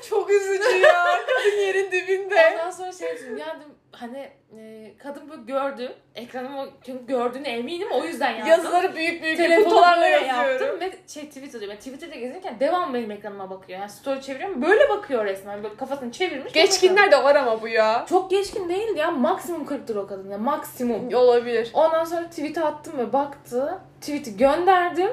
[0.09, 1.05] Çok üzücü ya.
[1.27, 2.53] Kadın yerin dibinde.
[2.53, 5.93] Ondan sonra şey dedim ya dedim, hani e, kadın böyle gördü.
[6.15, 8.47] Ekranımı çünkü gördüğüne eminim o yüzden yazdım.
[8.47, 10.61] Yazıları büyük büyük böyle yazıyorum.
[10.61, 13.79] yaptım ve şey Twitter'da ben Twitter'da gezerken devam benim ekranıma bakıyor.
[13.79, 15.63] Yani story çeviriyorum böyle bakıyor resmen.
[15.63, 16.53] Böyle kafasını çevirmiş.
[16.53, 18.05] Geçkinler de var ama bu ya.
[18.09, 19.11] Çok geçkin değil ya.
[19.11, 20.37] Maksimum 40'tır o kadın ya.
[20.37, 21.13] Maksimum.
[21.13, 21.71] Olabilir.
[21.73, 23.79] Ondan sonra tweet'i attım ve baktı.
[24.01, 25.09] Tweet'i gönderdim.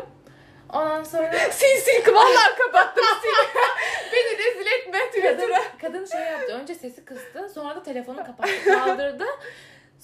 [0.72, 3.36] Ondan sonra Sil sil vallahi kapattım sil.
[4.12, 6.52] Beni rezil etme kadın, kadın şey yaptı.
[6.52, 7.48] Önce sesi kıstı.
[7.54, 8.64] Sonra da telefonu kapattı.
[8.64, 9.24] Kaldırdı.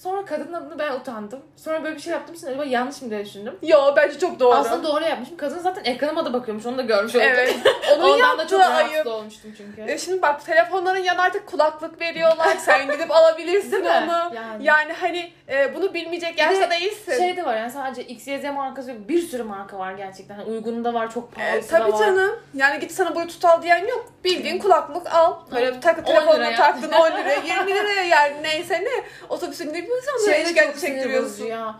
[0.03, 1.39] Sonra kadının adını ben utandım.
[1.55, 2.35] Sonra böyle bir şey yaptım.
[2.35, 3.55] Şimdi acaba yanlış mı diye düşündüm.
[3.61, 4.55] Yo bence çok doğru.
[4.55, 5.37] Aslında doğru yapmışım.
[5.37, 6.65] Kadın zaten ekranıma da bakıyormuş.
[6.65, 7.25] Onu da görmüş olduk.
[7.29, 7.55] Evet.
[7.97, 9.07] Onun Ondan da çok rahatsız ayıp.
[9.07, 9.91] olmuştum çünkü.
[9.91, 12.57] E şimdi bak telefonların yanına artık kulaklık veriyorlar.
[12.59, 14.33] Sen gidip alabilirsin onu.
[14.35, 14.65] Yani.
[14.65, 17.17] Yani hani e, bunu bilmeyecek yaşta de değilsin.
[17.17, 18.99] Şey de var yani sadece XYZ markası yok.
[19.09, 20.35] Bir sürü marka var gerçekten.
[20.35, 21.99] Hani uygunu da var, çok E, pahalısı da tabii var.
[21.99, 22.39] canım.
[22.53, 24.05] Yani git sana bluetooth al diyen yok.
[24.23, 25.33] Bildiğin kulaklık al.
[25.51, 25.79] Böyle Hı.
[25.79, 29.03] tak 10 telefonuna taktın 10 liraya 20 liraya yani neyse ne.
[29.29, 31.29] Otobüsün ne biliyorsan Şey şey de şikayet çok sinir çektiriyorsun.
[31.29, 31.75] bozucu ya.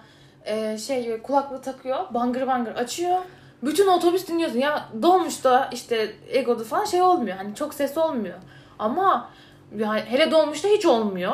[0.46, 3.18] Ee, şey kulaklığı takıyor, bangır bangır açıyor.
[3.64, 4.60] Bütün otobüs dinliyorsun.
[4.60, 7.38] Ya dolmuşta işte Ego'da falan şey olmuyor.
[7.38, 8.38] Hani çok ses olmuyor.
[8.80, 9.30] Ama
[9.78, 11.34] yani hele dolmuşta hiç olmuyor.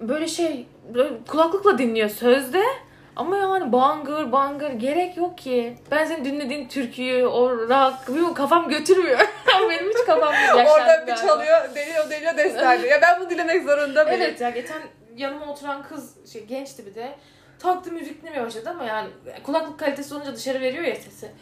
[0.00, 2.62] Böyle şey böyle kulaklıkla dinliyor sözde.
[3.16, 5.76] Ama yani bangır bangır gerek yok ki.
[5.90, 9.18] Ben senin dinlediğin türküyü, o rock, bilmiyorum, kafam götürmüyor.
[9.70, 10.56] Benim hiç kafam yok.
[10.56, 11.26] Orada bir galiba.
[11.26, 12.92] çalıyor, deliyor, deliyor, destekliyor.
[12.92, 14.20] ya ben bunu dinlemek zorunda mıyım?
[14.22, 14.82] Evet ya geçen
[15.18, 17.14] yanıma oturan kız şey gençti bir de.
[17.58, 19.08] Taktı müzik dinlemeye başladı ama yani
[19.42, 21.32] kulaklık kalitesi olunca dışarı veriyor ya sesi.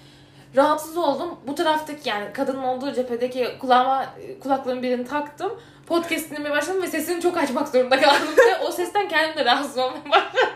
[0.57, 1.39] Rahatsız oldum.
[1.47, 4.07] Bu taraftaki yani kadının olduğu cephedeki kulağıma
[4.43, 5.61] kulaklığın birini taktım.
[5.87, 8.29] Podcast dinlemeye başladım ve sesini çok açmak zorunda kaldım.
[8.37, 10.51] ve o sesten kendim de rahatsız olmaya başladım.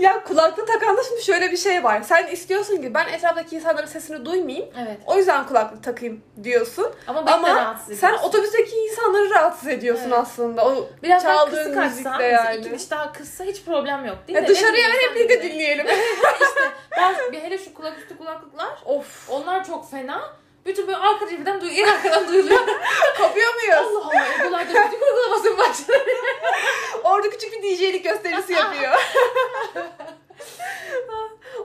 [0.00, 2.02] Ya kulaklık takanda şimdi şöyle bir şey var.
[2.02, 4.68] Sen istiyorsun ki ben etraftaki insanların sesini duymayayım.
[4.82, 4.98] Evet.
[5.06, 6.86] O yüzden kulaklık takayım diyorsun.
[7.06, 10.18] Ama beni de Ama rahatsız sen otobüsteki insanları rahatsız ediyorsun Evet.
[10.18, 10.66] aslında.
[10.66, 12.60] O Biraz daha çaldığın kısık açsan, müzikle mesela yani.
[12.60, 14.48] iki üç daha kıssa hiç problem yok değil ya mi?
[14.48, 15.42] dışarıya Ne ver hep sen de.
[15.42, 15.86] dinleyelim.
[16.42, 19.30] işte ben, bir hele şu kulaküstü kulaklıklar of.
[19.30, 20.20] onlar çok fena.
[20.66, 22.60] Bütün böyle arka cepheden duyuyor, arkadan duyuluyor.
[23.18, 23.96] Kapıyor muyuz?
[23.96, 25.98] Allah Allah Ego'larda müzik uygulaması mı başladı?
[27.04, 28.92] Orada küçük bir DJ'lik gösterisi yapıyor.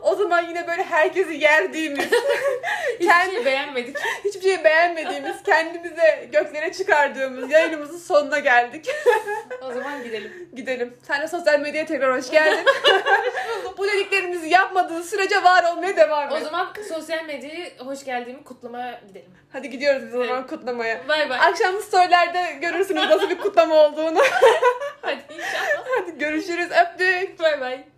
[0.02, 2.06] o zaman yine böyle herkesi yerdiğimiz,
[3.00, 3.98] Hiçbir şey beğenmedik.
[4.26, 8.90] hiçbir şey beğenmediğimiz, kendimize göklere çıkardığımız yayınımızın sonuna geldik.
[9.62, 10.50] O zaman gidelim.
[10.56, 10.98] Gidelim.
[11.08, 12.66] Sen de sosyal medyaya tekrar hoş geldin.
[13.78, 16.44] Bu dediklerimizi yapmadığın sürece var olmaya devam O et.
[16.44, 19.32] zaman sosyal medyayı hoş geldiğimi kutlamaya gidelim.
[19.54, 21.08] Hadi gidiyoruz biz o zaman kutlamaya.
[21.08, 21.38] Bay bay.
[21.42, 24.20] Akşam storylerde görürsünüz nasıl bir kutlama olduğunu.
[25.02, 25.86] Hadi inşallah.
[26.00, 26.68] Hadi görüşürüz.
[26.72, 27.40] Öptük.
[27.40, 27.97] Bay bay.